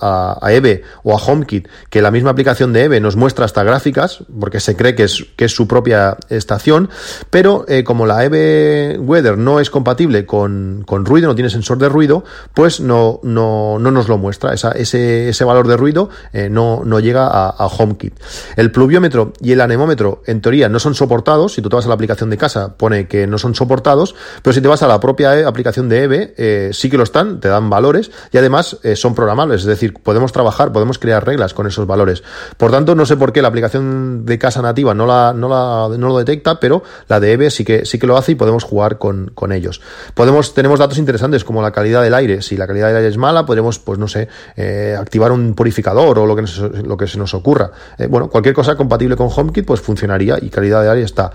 la 0.00 0.29
a, 0.29 0.29
EVE 0.42 0.82
o 1.02 1.16
a 1.16 1.16
HomeKit 1.16 1.68
que 1.88 2.02
la 2.02 2.10
misma 2.10 2.30
aplicación 2.30 2.72
de 2.72 2.84
EVE 2.84 3.00
nos 3.00 3.16
muestra 3.16 3.44
hasta 3.44 3.62
gráficas, 3.62 4.24
porque 4.38 4.60
se 4.60 4.76
cree 4.76 4.94
que 4.94 5.04
es, 5.04 5.26
que 5.36 5.46
es 5.46 5.52
su 5.52 5.66
propia 5.66 6.16
estación, 6.28 6.90
pero 7.30 7.64
eh, 7.68 7.84
como 7.84 8.06
la 8.06 8.24
EVE 8.24 8.98
Weather 8.98 9.38
no 9.38 9.60
es 9.60 9.70
compatible 9.70 10.26
con, 10.26 10.84
con, 10.86 11.04
ruido, 11.04 11.28
no 11.28 11.34
tiene 11.34 11.50
sensor 11.50 11.78
de 11.78 11.88
ruido, 11.88 12.24
pues 12.54 12.80
no, 12.80 13.20
no, 13.22 13.78
no 13.78 13.90
nos 13.90 14.08
lo 14.08 14.18
muestra. 14.18 14.52
Esa, 14.52 14.72
ese, 14.72 15.28
ese 15.28 15.44
valor 15.44 15.68
de 15.68 15.76
ruido 15.76 16.10
eh, 16.32 16.48
no, 16.50 16.82
no 16.84 17.00
llega 17.00 17.26
a, 17.26 17.48
a, 17.50 17.66
HomeKit. 17.66 18.14
El 18.56 18.70
pluviómetro 18.70 19.32
y 19.40 19.52
el 19.52 19.60
anemómetro, 19.60 20.22
en 20.26 20.40
teoría, 20.40 20.68
no 20.68 20.78
son 20.78 20.94
soportados. 20.94 21.54
Si 21.54 21.62
tú 21.62 21.68
te 21.68 21.76
vas 21.76 21.86
a 21.86 21.88
la 21.88 21.94
aplicación 21.94 22.30
de 22.30 22.36
casa, 22.36 22.76
pone 22.76 23.06
que 23.08 23.26
no 23.26 23.38
son 23.38 23.54
soportados, 23.54 24.14
pero 24.42 24.52
si 24.52 24.60
te 24.60 24.68
vas 24.68 24.82
a 24.82 24.88
la 24.88 25.00
propia 25.00 25.38
eh, 25.38 25.44
aplicación 25.44 25.88
de 25.88 26.02
EVE, 26.04 26.70
sí 26.72 26.90
que 26.90 26.96
lo 26.96 27.04
están, 27.04 27.40
te 27.40 27.48
dan 27.48 27.70
valores 27.70 28.10
y 28.32 28.38
además 28.38 28.78
son 28.94 29.14
programables, 29.14 29.62
es 29.62 29.66
decir, 29.66 29.94
podemos 29.94 30.19
podemos 30.20 30.32
trabajar, 30.32 30.70
podemos 30.70 30.98
crear 30.98 31.24
reglas 31.24 31.54
con 31.54 31.66
esos 31.66 31.86
valores. 31.86 32.22
Por 32.58 32.70
tanto, 32.70 32.94
no 32.94 33.06
sé 33.06 33.16
por 33.16 33.32
qué 33.32 33.40
la 33.40 33.48
aplicación 33.48 34.26
de 34.26 34.38
casa 34.38 34.60
nativa 34.60 34.92
no, 34.92 35.06
la, 35.06 35.32
no, 35.34 35.48
la, 35.48 35.96
no 35.96 36.08
lo 36.08 36.18
detecta, 36.18 36.60
pero 36.60 36.82
la 37.08 37.20
de 37.20 37.32
EVE 37.32 37.50
sí 37.50 37.64
que, 37.64 37.86
sí 37.86 37.98
que 37.98 38.06
lo 38.06 38.18
hace 38.18 38.32
y 38.32 38.34
podemos 38.34 38.64
jugar 38.64 38.98
con, 38.98 39.30
con 39.34 39.50
ellos. 39.50 39.80
Podemos, 40.12 40.52
tenemos 40.52 40.78
datos 40.78 40.98
interesantes 40.98 41.42
como 41.42 41.62
la 41.62 41.72
calidad 41.72 42.02
del 42.02 42.12
aire. 42.12 42.42
Si 42.42 42.58
la 42.58 42.66
calidad 42.66 42.88
del 42.88 42.96
aire 42.98 43.08
es 43.08 43.16
mala, 43.16 43.46
podremos, 43.46 43.78
pues 43.78 43.98
no 43.98 44.08
sé, 44.08 44.28
eh, 44.56 44.94
activar 44.98 45.32
un 45.32 45.54
purificador 45.54 46.18
o 46.18 46.26
lo 46.26 46.36
que, 46.36 46.44
lo 46.84 46.98
que 46.98 47.06
se 47.06 47.16
nos 47.16 47.32
ocurra. 47.32 47.70
Eh, 47.96 48.06
bueno, 48.06 48.28
cualquier 48.28 48.54
cosa 48.54 48.76
compatible 48.76 49.16
con 49.16 49.30
HomeKit, 49.34 49.64
pues 49.64 49.80
funcionaría 49.80 50.36
y 50.38 50.50
calidad 50.50 50.82
de 50.82 50.90
aire 50.90 51.04
está. 51.04 51.32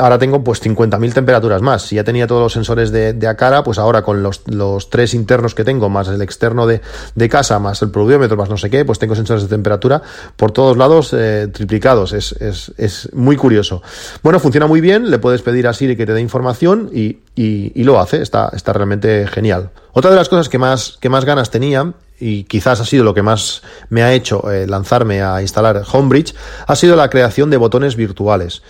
Ahora 0.00 0.18
tengo 0.18 0.42
pues 0.42 0.62
50.000 0.62 1.12
temperaturas 1.12 1.62
más. 1.62 1.82
Si 1.82 1.96
ya 1.96 2.04
tenía 2.04 2.26
todos 2.26 2.42
los 2.42 2.52
sensores 2.52 2.90
de, 2.90 3.12
de 3.12 3.36
cara, 3.36 3.62
pues 3.62 3.78
ahora 3.78 4.02
con 4.02 4.22
los, 4.22 4.42
los, 4.46 4.90
tres 4.90 5.14
internos 5.14 5.54
que 5.54 5.64
tengo, 5.64 5.88
más 5.88 6.08
el 6.08 6.20
externo 6.22 6.66
de, 6.66 6.80
de, 7.14 7.28
casa, 7.28 7.58
más 7.58 7.82
el 7.82 7.90
pluviómetro, 7.90 8.36
más 8.36 8.48
no 8.48 8.56
sé 8.56 8.70
qué, 8.70 8.84
pues 8.84 8.98
tengo 8.98 9.14
sensores 9.14 9.42
de 9.42 9.48
temperatura 9.48 10.02
por 10.36 10.50
todos 10.52 10.76
lados 10.76 11.12
eh, 11.12 11.48
triplicados. 11.52 12.12
Es, 12.12 12.32
es, 12.32 12.72
es, 12.76 13.08
muy 13.12 13.36
curioso. 13.36 13.82
Bueno, 14.22 14.40
funciona 14.40 14.66
muy 14.66 14.80
bien, 14.80 15.10
le 15.10 15.18
puedes 15.18 15.42
pedir 15.42 15.66
a 15.66 15.72
Siri 15.72 15.96
que 15.96 16.06
te 16.06 16.12
dé 16.12 16.20
información 16.20 16.90
y, 16.92 17.18
y, 17.34 17.72
y 17.74 17.84
lo 17.84 18.00
hace, 18.00 18.22
está, 18.22 18.50
está 18.54 18.72
realmente 18.72 19.26
genial. 19.26 19.70
Otra 19.92 20.10
de 20.10 20.16
las 20.16 20.28
cosas 20.28 20.48
que 20.48 20.58
más, 20.58 20.98
que 21.00 21.08
más 21.08 21.24
ganas 21.24 21.50
tenía 21.50 21.94
y 22.18 22.44
quizás 22.44 22.80
ha 22.80 22.84
sido 22.84 23.04
lo 23.04 23.14
que 23.14 23.22
más 23.22 23.62
me 23.88 24.02
ha 24.02 24.12
hecho 24.12 24.50
eh, 24.50 24.66
lanzarme 24.66 25.22
a 25.22 25.40
instalar 25.42 25.82
Homebridge, 25.90 26.34
ha 26.66 26.76
sido 26.76 26.96
la 26.96 27.10
creación 27.10 27.50
de 27.50 27.56
botones 27.56 27.96
virtuales. 27.96 28.62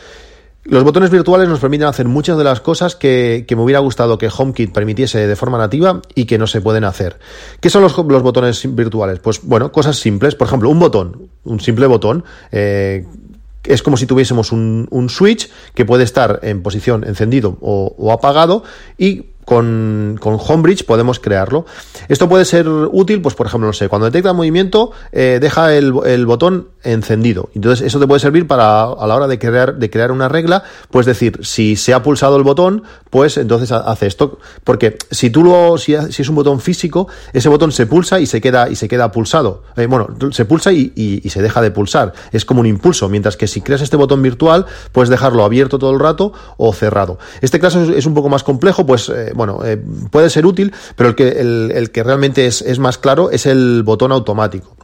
Los 0.69 0.83
botones 0.83 1.11
virtuales 1.11 1.49
nos 1.49 1.61
permiten 1.61 1.87
hacer 1.87 2.07
muchas 2.07 2.37
de 2.37 2.43
las 2.43 2.61
cosas 2.61 2.97
que, 2.97 3.45
que, 3.47 3.55
me 3.55 3.63
hubiera 3.63 3.79
gustado 3.79 4.19
que 4.19 4.29
HomeKit 4.29 4.73
permitiese 4.73 5.27
de 5.29 5.37
forma 5.37 5.59
nativa 5.59 6.03
y 6.17 6.25
que 6.25 6.39
no 6.39 6.49
se 6.49 6.61
pueden 6.61 6.83
hacer. 6.83 7.19
¿Qué 7.61 7.71
son 7.71 7.83
los, 7.83 7.95
botones 7.95 8.75
virtuales? 8.75 9.21
Pues 9.21 9.41
bueno, 9.45 9.71
cosas 9.71 9.97
simples. 9.97 10.35
Por 10.35 10.49
ejemplo, 10.49 10.69
un 10.69 10.81
botón, 10.81 11.29
un 11.45 11.61
simple 11.61 11.87
botón. 11.87 12.25
Eh, 12.51 13.07
es 13.63 13.83
como 13.83 13.97
si 13.97 14.07
tuviésemos 14.07 14.51
un, 14.51 14.89
un, 14.91 15.09
switch 15.09 15.51
que 15.75 15.85
puede 15.85 16.03
estar 16.03 16.41
en 16.43 16.63
posición 16.63 17.05
encendido 17.05 17.59
o, 17.61 17.95
o 17.97 18.13
apagado 18.13 18.65
y 18.99 19.27
con, 19.47 20.19
con, 20.21 20.39
Homebridge 20.39 20.85
podemos 20.85 21.21
crearlo. 21.21 21.67
Esto 22.09 22.29
puede 22.29 22.45
ser 22.45 22.69
útil, 22.69 23.23
pues 23.23 23.37
por 23.37 23.47
ejemplo, 23.47 23.69
no 23.69 23.73
sé, 23.73 23.89
cuando 23.89 24.07
detecta 24.07 24.33
movimiento, 24.33 24.91
eh, 25.13 25.39
deja 25.41 25.73
el, 25.75 25.95
el, 26.05 26.27
botón 26.27 26.69
encendido. 26.83 27.49
Entonces, 27.55 27.87
eso 27.87 28.01
te 28.01 28.09
puede 28.09 28.19
servir 28.19 28.49
para 28.49 28.83
a 28.83 29.07
la 29.07 29.15
hora 29.15 29.29
de 29.29 29.39
crear, 29.39 29.77
de 29.77 29.89
crear 29.89 30.11
una 30.11 30.29
regla, 30.29 30.65
pues 30.91 31.07
decir, 31.07 31.39
si 31.43 31.77
se 31.77 31.95
ha 31.95 32.03
pulsado 32.03 32.37
el 32.37 32.43
botón, 32.43 32.83
pues 33.09 33.37
entonces 33.37 33.71
hace 33.71 34.09
esto. 34.09 34.41
Porque 34.65 34.99
si 35.13 35.31
tú 35.31 35.45
lo, 35.45 35.79
si, 35.79 35.95
si 36.11 36.23
es 36.23 36.29
un 36.29 36.35
botón 36.35 36.61
físico, 36.61 37.07
ese 37.33 37.49
botón 37.49 37.71
se 37.71 37.87
pulsa 37.87 38.19
y 38.19 38.27
se 38.27 38.41
queda, 38.41 38.69
y 38.69 38.75
se 38.75 38.89
queda 38.89 39.13
pulsado. 39.13 39.63
Eh, 39.77 39.87
bueno, 39.87 40.09
se 40.33 40.45
pulsa 40.45 40.73
y, 40.73 40.93
y, 40.97 41.31
se 41.31 41.41
deja 41.41 41.63
de 41.63 41.71
pulsar. 41.71 42.13
Es 42.33 42.45
como 42.45 42.61
un 42.61 42.67
impulso. 42.67 43.09
Mientras 43.09 43.37
que 43.37 43.47
si 43.47 43.61
creas 43.61 43.83
este 43.83 43.97
botón 43.97 44.23
virtual, 44.23 44.67
puedes 44.91 45.09
dejarlo 45.09 45.45
abierto 45.45 45.79
todo 45.79 45.93
el 45.93 46.01
rato 46.01 46.33
o 46.57 46.73
cerrado. 46.73 47.21
Este 47.43 47.61
caso 47.61 47.81
es, 47.83 47.91
es 47.91 48.07
un 48.07 48.15
poco 48.15 48.29
más 48.29 48.43
complejo, 48.43 48.85
pues 48.85 49.09
eh, 49.09 49.35
bueno, 49.37 49.61
eh, 49.65 49.81
puede 50.11 50.31
ser 50.31 50.47
útil, 50.47 50.73
pero 50.97 51.11
el 51.11 51.15
que, 51.15 51.29
el, 51.29 51.91
que 51.91 52.03
realmente 52.03 52.47
es, 52.47 52.63
es, 52.63 52.79
más 52.79 52.99
claro 52.99 53.31
es 53.31 53.47
el 53.47 53.83
botón 53.85 54.13
automático. 54.13 54.75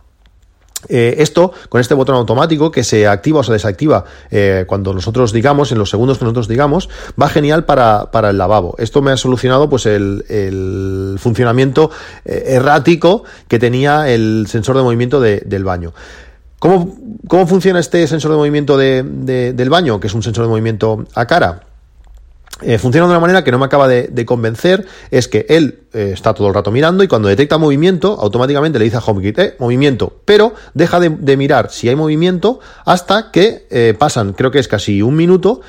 Eh, 0.88 1.16
esto, 1.18 1.52
con 1.68 1.80
este 1.80 1.94
botón 1.94 2.16
automático 2.16 2.73
que 2.73 2.82
se 2.82 3.06
activa 3.06 3.40
o 3.40 3.44
se 3.44 3.52
desactiva 3.52 4.04
eh, 4.32 4.64
cuando 4.66 4.92
nosotros 4.92 5.32
digamos, 5.32 5.71
en 5.71 5.78
los 5.78 5.90
segundos 5.90 6.18
que 6.18 6.25
nosotros 6.25 6.49
digamos, 6.49 6.88
va 7.21 7.28
genial 7.28 7.64
para, 7.64 8.11
para 8.11 8.30
el 8.30 8.38
lavabo. 8.38 8.75
Esto 8.78 9.00
me 9.00 9.12
ha 9.12 9.16
solucionado 9.16 9.68
pues 9.68 9.87
el, 9.87 11.16
funcionamiento 11.18 11.90
errático 12.25 13.25
que 13.47 13.59
tenía 13.59 14.09
el 14.09 14.47
sensor 14.49 14.76
de 14.76 14.82
movimiento 14.82 15.21
de, 15.21 15.42
del 15.47 15.64
baño. 15.64 15.92
¿Cómo, 16.59 16.97
¿Cómo, 17.28 17.47
funciona 17.47 17.80
este 17.80 18.06
sensor 18.06 18.32
de 18.32 18.37
movimiento 18.37 18.76
de, 18.76 19.02
de, 19.04 19.52
del 19.52 19.71
baño, 19.71 19.99
que 19.99 20.06
es 20.06 20.14
un 20.14 20.23
sensor 20.23 20.44
de 20.44 20.50
movimiento 20.50 21.04
a 21.14 21.26
cara? 21.26 21.72
Eh, 22.61 22.78
funciona 22.78 23.06
de 23.06 23.12
una 23.12 23.21
manera 23.21 23.42
que 23.42 23.50
no 23.50 23.59
me 23.59 23.64
acaba 23.64 23.88
de, 23.88 24.09
de 24.09 24.26
convencer, 24.26 24.87
es 25.11 25.26
que 25.26 25.47
él 25.49 25.80
eh, 25.94 26.11
está 26.12 26.35
todo 26.35 26.49
el 26.49 26.54
rato 26.54 26.71
mirando 26.71 27.02
y 27.02 27.09
cuando 27.09 27.28
detecta 27.28 27.59
movimiento, 27.59 28.18
automáticamente 28.21 28.78
le 28.78 28.85
dice 28.85 28.99
a 28.99 29.00
HomeKit, 29.00 29.38
eh, 29.38 29.56
movimiento, 29.59 30.21
pero 30.25 30.54
deja 30.75 31.00
de, 31.00 31.11
de 31.11 31.37
mirar 31.37 31.71
si 31.71 31.88
hay 31.88 31.97
movimiento 31.97 32.61
hasta 32.85 33.30
que 33.30 33.66
eh, 33.71 33.94
pasan, 33.99 34.32
creo 34.32 34.50
que 34.50 34.59
es 34.59 34.68
casi 34.68 35.02
un 35.02 35.16
minuto, 35.16 35.61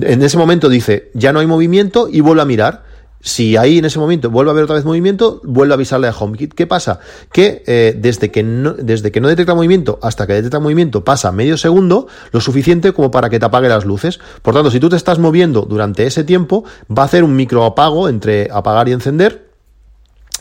en 0.00 0.22
ese 0.22 0.38
momento 0.38 0.68
dice, 0.68 1.10
ya 1.14 1.32
no 1.32 1.40
hay 1.40 1.46
movimiento 1.46 2.08
y 2.10 2.20
vuelve 2.20 2.42
a 2.42 2.46
mirar 2.46 2.89
si 3.20 3.56
ahí 3.56 3.78
en 3.78 3.84
ese 3.84 3.98
momento 3.98 4.30
vuelve 4.30 4.50
a 4.50 4.52
haber 4.52 4.64
otra 4.64 4.76
vez 4.76 4.84
movimiento, 4.84 5.40
vuelve 5.44 5.74
a 5.74 5.76
avisarle 5.76 6.08
a 6.08 6.12
HomeKit. 6.12 6.54
¿Qué 6.54 6.66
pasa? 6.66 7.00
Que 7.32 7.62
eh, 7.66 7.94
desde 7.96 8.30
que 8.30 8.42
no, 8.42 8.72
desde 8.72 9.12
que 9.12 9.20
no 9.20 9.28
detecta 9.28 9.54
movimiento 9.54 9.98
hasta 10.02 10.26
que 10.26 10.34
detecta 10.34 10.58
movimiento 10.58 11.04
pasa 11.04 11.32
medio 11.32 11.56
segundo, 11.56 12.06
lo 12.32 12.40
suficiente 12.40 12.92
como 12.92 13.10
para 13.10 13.28
que 13.28 13.38
te 13.38 13.46
apague 13.46 13.68
las 13.68 13.84
luces. 13.84 14.20
Por 14.42 14.54
tanto, 14.54 14.70
si 14.70 14.80
tú 14.80 14.88
te 14.88 14.96
estás 14.96 15.18
moviendo 15.18 15.62
durante 15.62 16.06
ese 16.06 16.24
tiempo, 16.24 16.64
va 16.90 17.02
a 17.02 17.06
hacer 17.06 17.24
un 17.24 17.36
micro 17.36 17.64
apago 17.64 18.08
entre 18.08 18.48
apagar 18.50 18.88
y 18.88 18.92
encender 18.92 19.49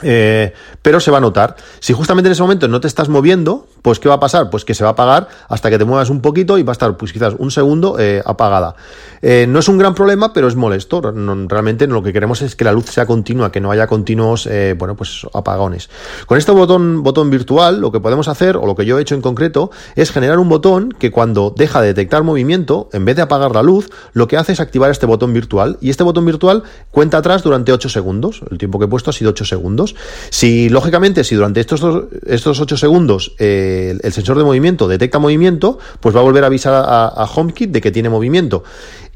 eh, 0.01 0.53
pero 0.81 0.99
se 0.99 1.11
va 1.11 1.17
a 1.17 1.21
notar. 1.21 1.55
Si 1.79 1.93
justamente 1.93 2.27
en 2.27 2.33
ese 2.33 2.41
momento 2.41 2.67
no 2.67 2.79
te 2.79 2.87
estás 2.87 3.09
moviendo, 3.09 3.67
pues 3.81 3.99
¿qué 3.99 4.09
va 4.09 4.15
a 4.15 4.19
pasar? 4.19 4.49
Pues 4.49 4.65
que 4.65 4.73
se 4.73 4.83
va 4.83 4.91
a 4.91 4.93
apagar 4.93 5.27
hasta 5.47 5.69
que 5.69 5.77
te 5.77 5.85
muevas 5.85 6.09
un 6.09 6.21
poquito 6.21 6.57
y 6.57 6.63
va 6.63 6.71
a 6.71 6.73
estar 6.73 6.97
pues 6.97 7.13
quizás 7.13 7.35
un 7.37 7.51
segundo 7.51 7.97
eh, 7.99 8.21
apagada. 8.25 8.75
Eh, 9.21 9.45
no 9.47 9.59
es 9.59 9.67
un 9.67 9.77
gran 9.77 9.95
problema, 9.95 10.33
pero 10.33 10.47
es 10.47 10.55
molesto. 10.55 11.01
No, 11.11 11.47
realmente 11.47 11.87
lo 11.87 12.03
que 12.03 12.13
queremos 12.13 12.41
es 12.41 12.55
que 12.55 12.63
la 12.65 12.71
luz 12.71 12.85
sea 12.85 13.05
continua, 13.05 13.51
que 13.51 13.59
no 13.59 13.71
haya 13.71 13.87
continuos, 13.87 14.47
bueno, 14.77 14.95
pues 14.95 15.25
apagones. 15.33 15.89
Con 16.25 16.37
este 16.37 16.51
botón, 16.51 17.03
botón 17.03 17.29
virtual, 17.29 17.81
lo 17.81 17.91
que 17.91 17.99
podemos 17.99 18.27
hacer, 18.27 18.57
o 18.57 18.65
lo 18.65 18.75
que 18.75 18.85
yo 18.85 18.97
he 18.97 19.01
hecho 19.01 19.15
en 19.15 19.21
concreto, 19.21 19.71
es 19.95 20.11
generar 20.11 20.39
un 20.39 20.49
botón 20.49 20.91
que 20.91 21.11
cuando 21.11 21.53
deja 21.55 21.81
de 21.81 21.87
detectar 21.87 22.23
movimiento, 22.23 22.89
en 22.93 23.05
vez 23.05 23.15
de 23.15 23.21
apagar 23.21 23.53
la 23.53 23.63
luz, 23.63 23.89
lo 24.13 24.27
que 24.27 24.37
hace 24.37 24.53
es 24.53 24.59
activar 24.59 24.91
este 24.91 25.05
botón 25.05 25.33
virtual. 25.33 25.77
Y 25.81 25.89
este 25.89 26.03
botón 26.03 26.25
virtual 26.25 26.63
cuenta 26.91 27.17
atrás 27.17 27.43
durante 27.43 27.71
8 27.71 27.89
segundos. 27.89 28.41
El 28.49 28.57
tiempo 28.57 28.79
que 28.79 28.85
he 28.85 28.87
puesto 28.87 29.09
ha 29.09 29.13
sido 29.13 29.31
8 29.31 29.45
segundos. 29.45 29.88
Si, 30.29 30.69
lógicamente, 30.69 31.23
si 31.23 31.35
durante 31.35 31.59
estos, 31.59 32.05
estos 32.25 32.59
8 32.59 32.77
segundos 32.77 33.33
eh, 33.39 33.97
el, 34.01 34.13
sensor 34.13 34.37
de 34.37 34.43
movimiento 34.43 34.87
detecta 34.87 35.19
movimiento, 35.19 35.79
pues 35.99 36.15
va 36.15 36.19
a 36.19 36.23
volver 36.23 36.43
a 36.43 36.47
avisar 36.47 36.73
a, 36.73 37.25
HomeKit 37.25 37.71
de 37.71 37.81
que 37.81 37.91
tiene 37.91 38.09
movimiento. 38.09 38.63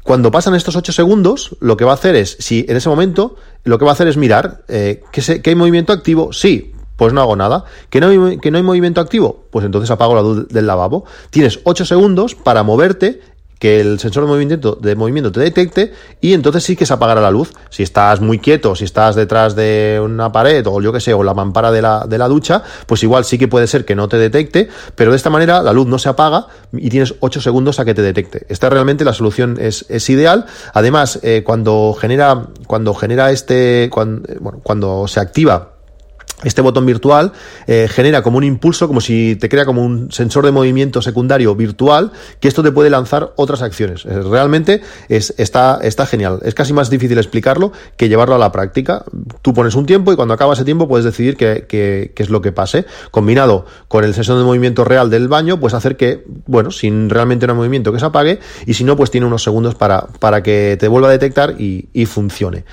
Cuando 0.02 0.30
pasan 0.30 0.54
estos 0.54 0.76
8 0.76 0.92
segundos, 0.92 1.56
lo 1.60 1.76
que 1.76 1.84
va 1.84 1.92
a 1.92 1.94
hacer 1.94 2.14
es, 2.14 2.36
si 2.38 2.66
en 2.68 2.76
ese 2.76 2.88
momento, 2.88 3.36
lo 3.64 3.78
que 3.78 3.84
va 3.84 3.92
a 3.92 3.94
hacer 3.94 4.08
es 4.08 4.16
mirar 4.16 4.64
eh, 4.68 5.02
que, 5.12 5.40
que 5.40 5.50
hay 5.50 5.56
movimiento 5.56 5.92
activo, 5.92 6.32
sí, 6.32 6.74
pues 6.96 7.12
no 7.12 7.20
hago 7.20 7.36
nada. 7.36 7.64
¿Que 7.90 8.00
no, 8.00 8.08
hay, 8.08 8.38
¿Que 8.38 8.50
no 8.50 8.58
hay 8.58 8.62
movimiento 8.62 9.00
activo? 9.00 9.46
Pues 9.50 9.64
entonces 9.64 9.90
apago 9.90 10.14
la 10.14 10.22
luz 10.22 10.48
del 10.48 10.66
lavabo. 10.66 11.04
Tienes 11.30 11.60
8 11.64 11.84
segundos 11.84 12.34
para 12.34 12.62
moverte 12.62 13.20
que 13.58 13.80
el 13.80 13.98
sensor 13.98 14.24
de 14.24 14.28
movimiento, 14.28 14.78
de 14.80 14.94
movimiento 14.94 15.32
te 15.32 15.40
detecte 15.40 15.92
y 16.20 16.34
entonces 16.34 16.64
sí 16.64 16.76
que 16.76 16.86
se 16.86 16.92
apagará 16.92 17.20
la 17.20 17.30
luz. 17.30 17.52
Si 17.70 17.82
estás 17.82 18.20
muy 18.20 18.38
quieto, 18.38 18.74
si 18.74 18.84
estás 18.84 19.14
detrás 19.14 19.54
de 19.54 20.00
una 20.02 20.32
pared 20.32 20.66
o 20.66 20.80
yo 20.80 20.92
que 20.92 21.00
sé, 21.00 21.14
o 21.14 21.22
la 21.22 21.34
mampara 21.34 21.70
de 21.72 21.82
la, 21.82 22.06
de 22.06 22.18
la 22.18 22.28
ducha, 22.28 22.62
pues 22.86 23.02
igual 23.02 23.24
sí 23.24 23.38
que 23.38 23.48
puede 23.48 23.66
ser 23.66 23.84
que 23.84 23.94
no 23.94 24.08
te 24.08 24.16
detecte, 24.16 24.68
pero 24.94 25.10
de 25.10 25.16
esta 25.16 25.30
manera 25.30 25.62
la 25.62 25.72
luz 25.72 25.86
no 25.86 25.98
se 25.98 26.08
apaga 26.08 26.46
y 26.72 26.90
tienes 26.90 27.14
8 27.20 27.40
segundos 27.40 27.80
a 27.80 27.84
que 27.84 27.94
te 27.94 28.02
detecte. 28.02 28.46
Esta 28.48 28.70
realmente 28.70 29.04
la 29.04 29.12
solución 29.12 29.56
es, 29.60 29.86
es 29.88 30.08
ideal. 30.10 30.46
Además, 30.72 31.20
eh, 31.22 31.42
cuando 31.44 31.96
genera, 31.98 32.46
cuando 32.66 32.94
genera 32.94 33.30
este, 33.30 33.88
cuando, 33.92 34.28
bueno, 34.40 34.60
cuando 34.62 35.08
se 35.08 35.20
activa 35.20 35.73
este 36.44 36.60
botón 36.60 36.86
virtual 36.86 37.32
eh, 37.66 37.88
genera 37.90 38.22
como 38.22 38.38
un 38.38 38.44
impulso, 38.44 38.88
como 38.88 39.00
si 39.00 39.36
te 39.36 39.48
crea 39.48 39.64
como 39.64 39.82
un 39.82 40.10
sensor 40.12 40.44
de 40.44 40.52
movimiento 40.52 41.02
secundario 41.02 41.54
virtual, 41.54 42.12
que 42.40 42.48
esto 42.48 42.62
te 42.62 42.72
puede 42.72 42.90
lanzar 42.90 43.32
otras 43.36 43.62
acciones. 43.62 44.04
Eh, 44.04 44.22
realmente 44.22 44.82
es, 45.08 45.34
está, 45.38 45.78
está 45.82 46.06
genial. 46.06 46.40
Es 46.42 46.54
casi 46.54 46.72
más 46.72 46.90
difícil 46.90 47.18
explicarlo 47.18 47.72
que 47.96 48.08
llevarlo 48.08 48.34
a 48.34 48.38
la 48.38 48.52
práctica. 48.52 49.04
Tú 49.42 49.54
pones 49.54 49.74
un 49.74 49.86
tiempo 49.86 50.12
y 50.12 50.16
cuando 50.16 50.34
acaba 50.34 50.54
ese 50.54 50.64
tiempo 50.64 50.88
puedes 50.88 51.04
decidir 51.04 51.36
qué, 51.36 51.66
qué, 51.68 52.12
es 52.16 52.30
lo 52.30 52.40
que 52.40 52.52
pase. 52.52 52.86
Combinado 53.10 53.66
con 53.88 54.04
el 54.04 54.14
sensor 54.14 54.38
de 54.38 54.44
movimiento 54.44 54.84
real 54.84 55.10
del 55.10 55.28
baño, 55.28 55.60
pues 55.60 55.74
hacer 55.74 55.96
que, 55.96 56.24
bueno, 56.46 56.70
sin 56.70 57.10
realmente 57.10 57.46
un 57.46 57.56
movimiento 57.56 57.92
que 57.92 57.98
se 57.98 58.06
apague 58.06 58.38
y 58.66 58.74
si 58.74 58.84
no, 58.84 58.96
pues 58.96 59.10
tiene 59.10 59.26
unos 59.26 59.42
segundos 59.42 59.74
para, 59.74 60.06
para 60.18 60.42
que 60.42 60.76
te 60.78 60.88
vuelva 60.88 61.08
a 61.08 61.12
detectar 61.12 61.54
y, 61.60 61.88
y 61.92 62.06
funcione. 62.06 62.64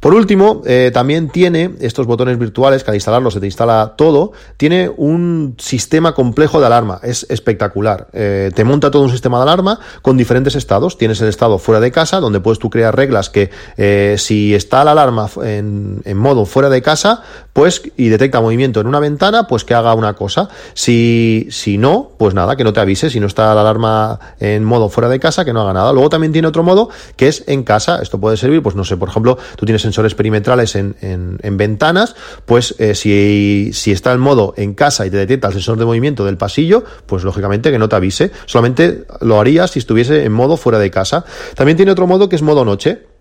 Por 0.00 0.14
último, 0.14 0.62
eh, 0.66 0.90
también 0.92 1.28
tiene 1.30 1.72
estos 1.80 2.06
botones 2.06 2.38
virtuales 2.38 2.84
que 2.84 2.90
al 2.90 2.96
instalarlos 2.96 3.34
se 3.34 3.40
te 3.40 3.46
instala 3.46 3.94
todo, 3.96 4.32
tiene 4.56 4.90
un 4.96 5.56
sistema 5.58 6.14
complejo 6.14 6.60
de 6.60 6.66
alarma, 6.66 7.00
es 7.02 7.26
espectacular. 7.28 8.08
Eh, 8.12 8.50
te 8.54 8.64
monta 8.64 8.90
todo 8.90 9.02
un 9.02 9.10
sistema 9.10 9.38
de 9.38 9.44
alarma 9.44 9.80
con 10.02 10.16
diferentes 10.16 10.54
estados. 10.54 10.98
Tienes 10.98 11.20
el 11.20 11.28
estado 11.28 11.58
fuera 11.58 11.80
de 11.80 11.90
casa, 11.90 12.20
donde 12.20 12.40
puedes 12.40 12.58
tú 12.58 12.70
crear 12.70 12.94
reglas 12.94 13.30
que 13.30 13.50
eh, 13.76 14.16
si 14.18 14.54
está 14.54 14.84
la 14.84 14.92
alarma 14.92 15.28
en, 15.42 16.02
en, 16.04 16.16
modo 16.16 16.44
fuera 16.46 16.68
de 16.68 16.82
casa, 16.82 17.22
pues 17.56 17.80
y 17.96 18.10
detecta 18.10 18.42
movimiento 18.42 18.82
en 18.82 18.86
una 18.86 19.00
ventana, 19.00 19.46
pues 19.46 19.64
que 19.64 19.72
haga 19.72 19.94
una 19.94 20.12
cosa. 20.12 20.50
Si, 20.74 21.48
si 21.50 21.78
no, 21.78 22.10
pues 22.18 22.34
nada, 22.34 22.54
que 22.54 22.64
no 22.64 22.74
te 22.74 22.80
avise. 22.80 23.08
Si 23.08 23.18
no 23.18 23.26
está 23.26 23.54
la 23.54 23.62
alarma 23.62 24.20
en 24.40 24.62
modo 24.62 24.90
fuera 24.90 25.08
de 25.08 25.18
casa, 25.18 25.42
que 25.42 25.54
no 25.54 25.62
haga 25.62 25.72
nada. 25.72 25.90
Luego 25.94 26.10
también 26.10 26.34
tiene 26.34 26.48
otro 26.48 26.62
modo 26.62 26.90
que 27.16 27.28
es 27.28 27.44
en 27.46 27.62
casa. 27.62 28.00
Esto 28.02 28.20
puede 28.20 28.36
servir, 28.36 28.62
pues 28.62 28.76
no 28.76 28.84
sé, 28.84 28.98
por 28.98 29.08
ejemplo, 29.08 29.38
tú 29.56 29.64
tienes 29.64 29.80
sensores 29.80 30.14
perimetrales 30.14 30.76
en, 30.76 30.96
en, 31.00 31.38
en 31.42 31.56
ventanas, 31.56 32.14
pues 32.44 32.74
eh, 32.78 32.94
si, 32.94 33.70
si, 33.72 33.90
está 33.90 34.12
el 34.12 34.18
modo 34.18 34.52
en 34.58 34.74
casa 34.74 35.06
y 35.06 35.10
te 35.10 35.16
detecta 35.16 35.46
el 35.46 35.54
sensor 35.54 35.78
de 35.78 35.86
movimiento 35.86 36.26
del 36.26 36.36
pasillo, 36.36 36.84
pues 37.06 37.24
lógicamente 37.24 37.70
que 37.70 37.78
no 37.78 37.88
te 37.88 37.96
avise, 37.96 38.32
solamente 38.44 39.06
lo 39.22 39.40
harías 39.40 39.70
si 39.70 39.78
estuviese 39.78 40.24
en 40.24 40.32
modo 40.32 40.58
fuera 40.58 40.78
de 40.78 40.90
casa. 40.90 41.24
También 41.54 41.78
tiene 41.78 41.92
otro 41.92 42.06
modo 42.06 42.28
que 42.28 42.36
es 42.36 42.42
modo 42.42 42.66
noche. 42.66 43.15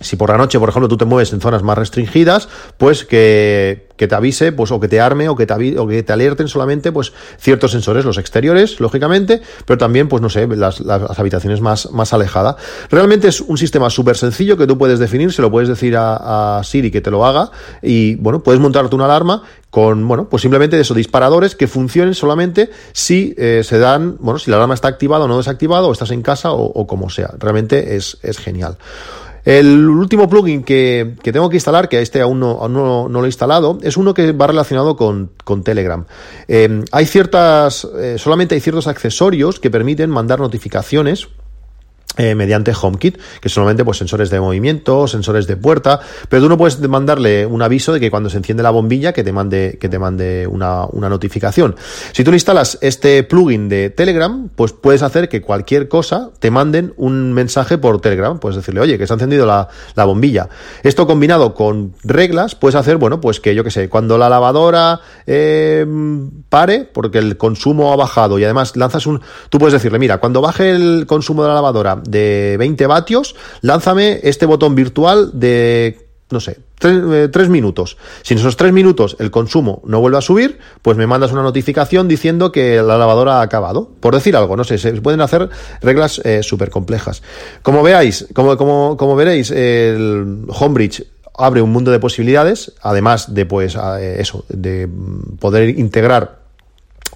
Si 0.00 0.16
por 0.16 0.30
la 0.30 0.38
noche, 0.38 0.58
por 0.58 0.68
ejemplo, 0.68 0.88
tú 0.88 0.96
te 0.96 1.04
mueves 1.04 1.32
en 1.32 1.40
zonas 1.40 1.62
más 1.62 1.76
restringidas, 1.76 2.48
pues 2.76 3.04
que, 3.04 3.86
te 3.96 4.14
avise, 4.14 4.52
pues, 4.52 4.70
o 4.70 4.78
que 4.78 4.86
te 4.86 5.00
arme, 5.00 5.28
o 5.28 5.34
que 5.34 5.44
te, 5.44 5.78
o 5.78 5.86
que 5.88 6.02
te 6.02 6.12
alerten 6.12 6.46
solamente, 6.46 6.92
pues, 6.92 7.12
ciertos 7.38 7.72
sensores, 7.72 8.04
los 8.04 8.16
exteriores, 8.16 8.78
lógicamente, 8.78 9.42
pero 9.66 9.78
también, 9.78 10.08
pues, 10.08 10.22
no 10.22 10.30
sé, 10.30 10.46
las, 10.46 10.80
las 10.80 11.18
habitaciones 11.18 11.60
más, 11.60 11.90
más 11.90 12.12
alejadas. 12.12 12.56
Realmente 12.90 13.28
es 13.28 13.40
un 13.40 13.58
sistema 13.58 13.90
súper 13.90 14.16
sencillo 14.16 14.56
que 14.56 14.66
tú 14.66 14.78
puedes 14.78 15.00
definir, 15.00 15.32
se 15.32 15.42
lo 15.42 15.50
puedes 15.50 15.68
decir 15.68 15.96
a, 15.96 16.60
Siri 16.62 16.90
que 16.90 17.00
te 17.00 17.10
lo 17.10 17.24
haga, 17.26 17.50
y, 17.82 18.14
bueno, 18.16 18.42
puedes 18.42 18.60
montarte 18.60 18.94
una 18.94 19.06
alarma 19.06 19.42
con, 19.70 20.06
bueno, 20.06 20.28
pues 20.28 20.42
simplemente 20.42 20.76
de 20.76 20.82
esos 20.82 20.96
disparadores 20.96 21.54
que 21.54 21.66
funcionen 21.66 22.14
solamente 22.14 22.70
si 22.92 23.34
eh, 23.36 23.62
se 23.64 23.78
dan, 23.78 24.16
bueno, 24.20 24.38
si 24.38 24.50
la 24.50 24.56
alarma 24.56 24.74
está 24.74 24.88
activada 24.88 25.24
o 25.24 25.28
no 25.28 25.36
desactivada, 25.36 25.86
o 25.86 25.92
estás 25.92 26.10
en 26.10 26.22
casa, 26.22 26.52
o, 26.52 26.62
o 26.62 26.86
como 26.86 27.10
sea. 27.10 27.34
Realmente 27.38 27.96
es, 27.96 28.18
es 28.22 28.38
genial. 28.38 28.78
El 29.48 29.88
último 29.88 30.28
plugin 30.28 30.62
que, 30.62 31.14
tengo 31.22 31.48
que 31.48 31.56
instalar, 31.56 31.88
que 31.88 32.02
este 32.02 32.20
aún 32.20 32.38
no, 32.38 32.68
no, 32.68 33.08
lo 33.08 33.24
he 33.24 33.28
instalado, 33.28 33.78
es 33.80 33.96
uno 33.96 34.12
que 34.12 34.32
va 34.32 34.46
relacionado 34.46 34.94
con, 34.94 35.30
Telegram. 35.64 36.04
Eh, 36.48 36.84
hay 36.92 37.06
ciertas, 37.06 37.88
eh, 37.98 38.16
solamente 38.18 38.56
hay 38.56 38.60
ciertos 38.60 38.86
accesorios 38.86 39.58
que 39.58 39.70
permiten 39.70 40.10
mandar 40.10 40.38
notificaciones 40.38 41.28
eh, 42.18 42.34
mediante 42.34 42.72
HomeKit, 42.78 43.18
que 43.40 43.48
solamente 43.48 43.84
pues 43.84 43.96
sensores 43.96 44.28
de 44.28 44.40
movimiento, 44.40 45.06
sensores 45.06 45.46
de 45.46 45.56
puerta, 45.56 46.00
pero 46.28 46.42
tú 46.42 46.48
no 46.48 46.58
puedes 46.58 46.80
mandarle 46.80 47.46
un 47.46 47.62
aviso 47.62 47.92
de 47.92 48.00
que 48.00 48.10
cuando 48.10 48.28
se 48.28 48.36
enciende 48.36 48.62
la 48.62 48.70
bombilla 48.70 49.12
que 49.12 49.24
te 49.24 49.32
mande, 49.32 49.78
que 49.80 49.88
te 49.88 49.98
mande 49.98 50.46
una, 50.46 50.84
una 50.86 51.08
notificación. 51.08 51.76
Si 52.12 52.24
tú 52.24 52.30
le 52.30 52.36
instalas 52.36 52.78
este 52.80 53.22
plugin 53.22 53.68
de 53.68 53.90
Telegram, 53.90 54.48
pues 54.54 54.72
puedes 54.72 55.02
hacer 55.02 55.28
que 55.28 55.40
cualquier 55.40 55.88
cosa 55.88 56.30
te 56.38 56.50
manden 56.50 56.92
un 56.96 57.32
mensaje 57.32 57.78
por 57.78 58.00
Telegram. 58.00 58.38
Puedes 58.38 58.56
decirle, 58.56 58.80
oye, 58.80 58.98
que 58.98 59.06
se 59.06 59.12
ha 59.12 59.14
encendido 59.14 59.46
la, 59.46 59.68
la 59.94 60.04
bombilla. 60.04 60.48
Esto 60.82 61.06
combinado 61.06 61.54
con 61.54 61.94
reglas, 62.02 62.54
puedes 62.54 62.74
hacer, 62.74 62.96
bueno, 62.96 63.20
pues 63.20 63.40
que 63.40 63.54
yo 63.54 63.64
que 63.64 63.70
sé, 63.70 63.88
cuando 63.88 64.18
la 64.18 64.28
lavadora 64.28 65.00
eh, 65.26 65.86
pare, 66.48 66.88
porque 66.92 67.18
el 67.18 67.36
consumo 67.36 67.92
ha 67.92 67.96
bajado 67.96 68.38
y 68.38 68.44
además 68.44 68.76
lanzas 68.76 69.06
un. 69.06 69.20
Tú 69.50 69.58
puedes 69.58 69.72
decirle, 69.72 69.98
mira, 69.98 70.18
cuando 70.18 70.40
baje 70.40 70.70
el 70.70 71.06
consumo 71.06 71.42
de 71.42 71.48
la 71.48 71.54
lavadora 71.54 72.00
de 72.10 72.56
20 72.58 72.86
vatios, 72.86 73.34
lánzame 73.60 74.20
este 74.22 74.46
botón 74.46 74.74
virtual 74.74 75.30
de, 75.34 76.08
no 76.30 76.40
sé, 76.40 76.58
3, 76.78 77.34
eh, 77.34 77.48
minutos. 77.48 77.96
Si 78.22 78.34
en 78.34 78.40
esos 78.40 78.56
3 78.56 78.72
minutos 78.72 79.16
el 79.18 79.30
consumo 79.30 79.82
no 79.84 80.00
vuelve 80.00 80.18
a 80.18 80.20
subir, 80.20 80.58
pues 80.82 80.96
me 80.96 81.06
mandas 81.06 81.32
una 81.32 81.42
notificación 81.42 82.08
diciendo 82.08 82.52
que 82.52 82.76
la 82.82 82.98
lavadora 82.98 83.38
ha 83.38 83.42
acabado. 83.42 83.90
Por 84.00 84.14
decir 84.14 84.36
algo, 84.36 84.56
no 84.56 84.64
sé, 84.64 84.78
se 84.78 84.92
pueden 85.00 85.20
hacer 85.20 85.48
reglas 85.80 86.20
eh, 86.24 86.42
súper 86.42 86.70
complejas. 86.70 87.22
Como 87.62 87.82
veáis, 87.82 88.26
como, 88.34 88.56
como, 88.56 88.96
como 88.96 89.16
veréis, 89.16 89.50
el 89.50 90.44
Homebridge 90.48 91.04
abre 91.38 91.62
un 91.62 91.70
mundo 91.70 91.90
de 91.90 92.00
posibilidades, 92.00 92.72
además 92.82 93.32
de 93.32 93.46
pues 93.46 93.76
eh, 93.76 94.16
eso, 94.18 94.44
de 94.48 94.88
poder 95.38 95.78
integrar 95.78 96.47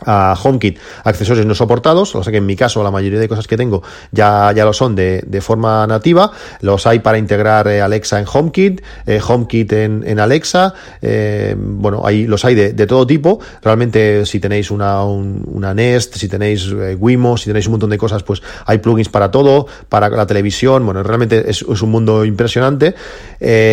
a 0.07 0.37
HomeKit. 0.41 0.79
Accesorios 1.05 1.47
no 1.47 1.55
soportados, 1.55 2.15
o 2.15 2.23
sea 2.23 2.31
que 2.31 2.39
en 2.39 2.47
mi 2.47 2.57
caso 2.57 2.83
la 2.83 2.91
mayoría 2.91 3.19
de 3.19 3.29
cosas 3.29 3.47
que 3.47 3.57
tengo 3.57 3.83
ya, 4.11 4.53
ya 4.55 4.65
lo 4.65 4.73
son 4.73 4.95
de, 4.95 5.23
de 5.27 5.41
forma 5.41 5.87
nativa, 5.87 6.33
los 6.61 6.87
hay 6.87 7.01
para 7.01 7.19
integrar 7.19 7.69
eh, 7.69 7.81
Alexa 7.81 8.19
en 8.19 8.27
HomeKit, 8.31 8.83
eh, 9.07 9.21
HomeKit 9.27 9.73
en, 9.73 10.05
en 10.07 10.21
Alexa, 10.21 10.75
eh, 11.01 11.55
bueno, 11.57 12.03
ahí 12.05 12.27
los 12.27 12.45
hay 12.45 12.55
de, 12.55 12.73
de, 12.73 12.87
todo 12.87 13.07
tipo, 13.07 13.41
realmente 13.63 14.27
si 14.27 14.41
tenéis 14.41 14.71
una, 14.71 15.05
una 15.05 15.75
Nest, 15.75 16.17
si 16.17 16.29
tenéis 16.29 16.73
Wimo, 16.99 17.37
si 17.37 17.47
tenéis 17.47 17.67
un 17.67 17.73
montón 17.73 17.91
de 17.91 17.99
cosas, 17.99 18.23
pues 18.23 18.43
hay 18.67 18.79
plugins 18.79 19.09
para 19.09 19.31
todo, 19.31 19.67
para 19.89 20.09
la 20.09 20.27
televisión, 20.27 20.85
bueno, 20.85 21.03
realmente 21.03 21.51
es, 21.51 21.63
es 21.63 21.83
un 21.83 21.91
mundo 21.91 22.25
impresionante, 22.25 22.95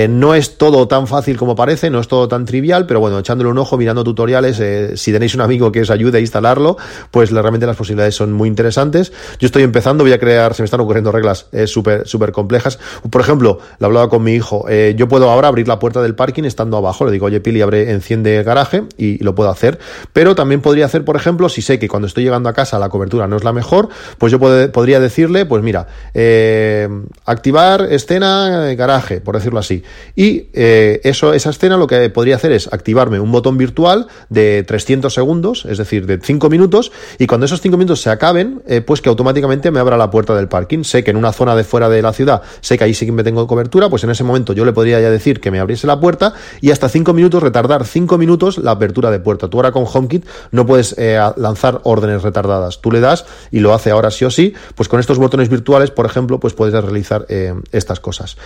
no 0.09 0.35
es 0.35 0.57
todo 0.57 0.87
tan 0.87 1.07
fácil 1.07 1.37
como 1.37 1.55
parece, 1.55 1.89
no 1.89 1.99
es 1.99 2.07
todo 2.07 2.27
tan 2.27 2.45
trivial, 2.45 2.85
pero 2.85 2.99
bueno, 2.99 3.19
echándole 3.19 3.49
un 3.49 3.57
ojo, 3.57 3.77
mirando 3.77 4.03
tutoriales, 4.03 4.61
si 4.99 5.11
tenéis 5.11 5.35
un 5.35 5.41
amigo 5.41 5.71
que 5.71 5.81
os 5.81 5.89
ayude 5.89 6.18
instalarlo, 6.21 6.77
pues 7.11 7.31
realmente 7.31 7.65
las 7.65 7.75
posibilidades 7.75 8.15
son 8.15 8.33
muy 8.33 8.47
interesantes. 8.47 9.11
Yo 9.39 9.45
estoy 9.45 9.63
empezando, 9.63 10.03
voy 10.03 10.13
a 10.13 10.19
crear, 10.19 10.53
se 10.53 10.61
me 10.61 10.65
están 10.65 10.79
ocurriendo 10.79 11.11
reglas 11.11 11.47
eh, 11.51 11.67
súper 11.67 12.07
súper 12.07 12.31
complejas. 12.31 12.79
Por 13.09 13.21
ejemplo, 13.21 13.59
lo 13.79 13.87
hablaba 13.87 14.09
con 14.09 14.23
mi 14.23 14.33
hijo, 14.33 14.65
eh, 14.69 14.93
yo 14.97 15.07
puedo 15.07 15.29
ahora 15.29 15.47
abrir 15.47 15.67
la 15.67 15.79
puerta 15.79 16.01
del 16.01 16.15
parking 16.15 16.43
estando 16.43 16.77
abajo, 16.77 17.05
le 17.05 17.11
digo, 17.11 17.25
oye 17.25 17.39
Pili, 17.39 17.61
abre, 17.61 17.91
enciende 17.91 18.41
garaje 18.43 18.83
y, 18.97 19.19
lo 19.23 19.35
puedo 19.35 19.49
hacer. 19.49 19.79
Pero 20.13 20.33
también 20.33 20.61
podría 20.61 20.85
hacer, 20.85 21.03
por 21.03 21.15
ejemplo, 21.15 21.49
si 21.49 21.61
sé 21.61 21.77
que 21.77 21.87
cuando 21.87 22.07
estoy 22.07 22.23
llegando 22.23 22.47
a 22.49 22.53
casa 22.53 22.79
la 22.79 22.89
cobertura 22.89 23.27
no 23.27 23.35
es 23.35 23.43
la 23.43 23.51
mejor, 23.51 23.89
pues 24.17 24.31
yo 24.31 24.39
podría 24.39 24.99
decirle, 24.99 25.45
pues 25.45 25.61
mira, 25.61 25.87
eh, 26.13 26.87
activar 27.25 27.81
escena 27.91 28.73
garaje, 28.75 29.19
por 29.19 29.35
decirlo 29.35 29.59
así. 29.59 29.83
Y 30.15 30.47
eso, 30.53 31.33
esa 31.33 31.49
escena 31.49 31.77
lo 31.77 31.87
que 31.87 32.09
podría 32.09 32.35
hacer 32.35 32.51
es 32.51 32.71
activarme 32.71 33.19
un 33.19 33.31
botón 33.31 33.57
virtual 33.57 34.07
de 34.29 34.63
300 34.63 35.13
segundos, 35.13 35.65
es 35.65 35.77
decir, 35.77 36.05
de 36.09 36.19
5 36.21 36.49
minutos 36.49 36.91
y 37.17 37.27
cuando 37.27 37.45
esos 37.45 37.61
5 37.61 37.77
minutos 37.77 38.01
se 38.01 38.09
acaben, 38.09 38.61
eh, 38.67 38.81
pues 38.81 39.01
que 39.01 39.09
automáticamente 39.09 39.71
me 39.71 39.79
abra 39.79 39.97
la 39.97 40.09
puerta 40.09 40.35
del 40.35 40.47
parking. 40.47 40.83
Sé 40.83 41.03
que 41.03 41.11
en 41.11 41.17
una 41.17 41.31
zona 41.31 41.55
de 41.55 41.63
fuera 41.63 41.87
de 41.87 42.01
la 42.01 42.11
ciudad, 42.11 42.41
sé 42.61 42.77
que 42.77 42.83
ahí 42.83 42.93
sí 42.93 43.05
que 43.05 43.11
me 43.11 43.23
tengo 43.23 43.47
cobertura, 43.47 43.89
pues 43.89 44.03
en 44.03 44.09
ese 44.09 44.23
momento 44.23 44.53
yo 44.53 44.65
le 44.65 44.73
podría 44.73 44.99
ya 44.99 45.09
decir 45.09 45.39
que 45.39 45.51
me 45.51 45.59
abriese 45.59 45.87
la 45.87 45.99
puerta 45.99 46.33
y 46.61 46.71
hasta 46.71 46.89
5 46.89 47.13
minutos, 47.13 47.43
retardar 47.43 47.85
5 47.85 48.17
minutos 48.17 48.57
la 48.57 48.71
apertura 48.71 49.11
de 49.11 49.19
puerta. 49.19 49.47
Tú 49.47 49.57
ahora 49.57 49.71
con 49.71 49.85
HomeKit 49.91 50.25
no 50.51 50.65
puedes 50.65 50.95
eh, 50.97 51.19
lanzar 51.37 51.81
órdenes 51.83 52.23
retardadas. 52.23 52.81
Tú 52.81 52.91
le 52.91 52.99
das 52.99 53.25
y 53.51 53.59
lo 53.59 53.73
hace 53.73 53.91
ahora 53.91 54.11
sí 54.11 54.25
o 54.25 54.31
sí, 54.31 54.53
pues 54.75 54.89
con 54.89 54.99
estos 54.99 55.17
botones 55.17 55.49
virtuales, 55.49 55.91
por 55.91 56.05
ejemplo, 56.05 56.39
pues 56.39 56.53
puedes 56.53 56.73
realizar 56.73 57.25
eh, 57.29 57.53
estas 57.71 57.99
cosas. 57.99 58.37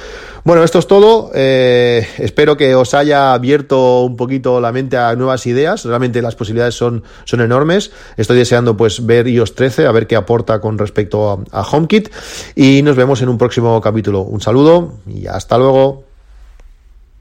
Bueno, 0.44 0.64
esto 0.64 0.80
es 0.80 0.88
todo. 0.88 1.32
espero 1.34 2.58
que 2.58 2.76
os 2.76 2.94
haya 2.94 3.34
abierto 3.34 4.02
un 4.02 4.18
poquito 4.18 4.60
la 4.60 4.72
mente 4.72 4.98
a 4.98 5.16
nuevas 5.16 5.46
ideas. 5.46 5.86
Realmente 5.86 6.22
las 6.22 6.36
posibilidades 6.36 6.76
son, 6.76 7.04
son 7.26 7.42
enormes. 7.44 7.92
Estoy 8.18 8.38
deseando 8.38 8.78
pues 8.78 9.06
ver 9.06 9.28
iOS 9.28 9.56
13, 9.56 9.86
a 9.86 9.92
ver 9.92 10.08
qué 10.08 10.16
aporta 10.16 10.60
con 10.60 10.78
respecto 10.78 11.32
a, 11.32 11.60
a 11.60 11.64
HomeKit 11.64 12.10
y 12.56 12.82
nos 12.82 12.96
vemos 12.96 13.22
en 13.22 13.30
un 13.30 13.38
próximo 13.38 13.80
capítulo. 13.82 14.22
Un 14.22 14.42
saludo 14.42 14.94
y 15.08 15.28
hasta 15.28 15.58
luego. 15.58 16.13